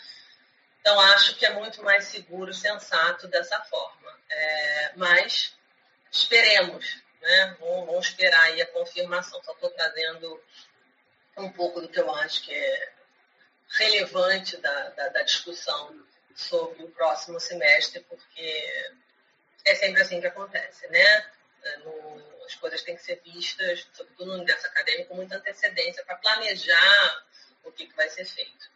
[0.84, 4.20] Então, acho que é muito mais seguro, sensato dessa forma.
[4.28, 5.56] É, mas
[6.12, 7.56] esperemos, né?
[7.58, 9.42] Vamos, vamos, esperar aí a confirmação.
[9.42, 10.44] Só estou trazendo
[11.38, 12.92] um pouco do que eu acho que é
[13.70, 16.06] relevante da, da, da discussão
[16.36, 18.92] sobre o próximo semestre, porque
[19.64, 21.30] é sempre assim que acontece, né?
[21.62, 26.04] É, no, as coisas têm que ser vistas, sobretudo no universo acadêmico, com muita antecedência
[26.04, 27.24] para planejar
[27.62, 28.73] o que, que vai ser feito.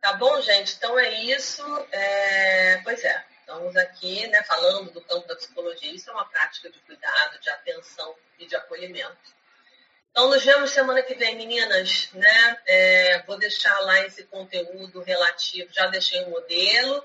[0.00, 0.74] Tá bom, gente?
[0.76, 1.62] Então é isso.
[1.92, 2.80] É...
[2.82, 5.92] Pois é, estamos aqui né, falando do campo da psicologia.
[5.92, 9.36] Isso é uma prática de cuidado, de atenção e de acolhimento.
[10.10, 12.10] Então, nos vemos semana que vem, meninas.
[12.12, 12.58] Né?
[12.66, 15.72] É, vou deixar lá esse conteúdo relativo.
[15.72, 17.04] Já deixei o um modelo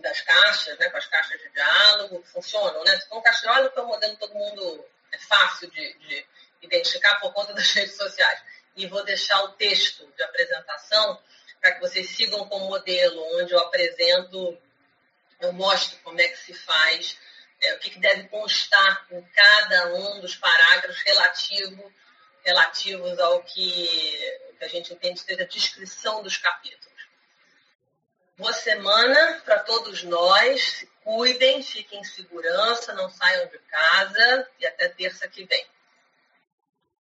[0.00, 2.82] das caixas, né, com as caixas de diálogo, funcionam.
[2.84, 2.96] Né?
[3.00, 6.26] Se for um caixa que é um modelo todo mundo é fácil de, de
[6.62, 8.40] identificar por conta das redes sociais.
[8.76, 11.20] E vou deixar o texto de apresentação
[11.64, 14.58] para que vocês sigam com o modelo, onde eu apresento,
[15.40, 17.16] eu mostro como é que se faz,
[17.62, 21.90] é, o que, que, deve constar em cada um dos parágrafos relativo,
[22.44, 23.88] relativos ao que,
[24.58, 27.08] que a gente entende ser a descrição dos capítulos.
[28.36, 30.86] Boa semana para todos nós.
[31.02, 35.66] Cuidem, fiquem em segurança, não saiam de casa e até terça que vem.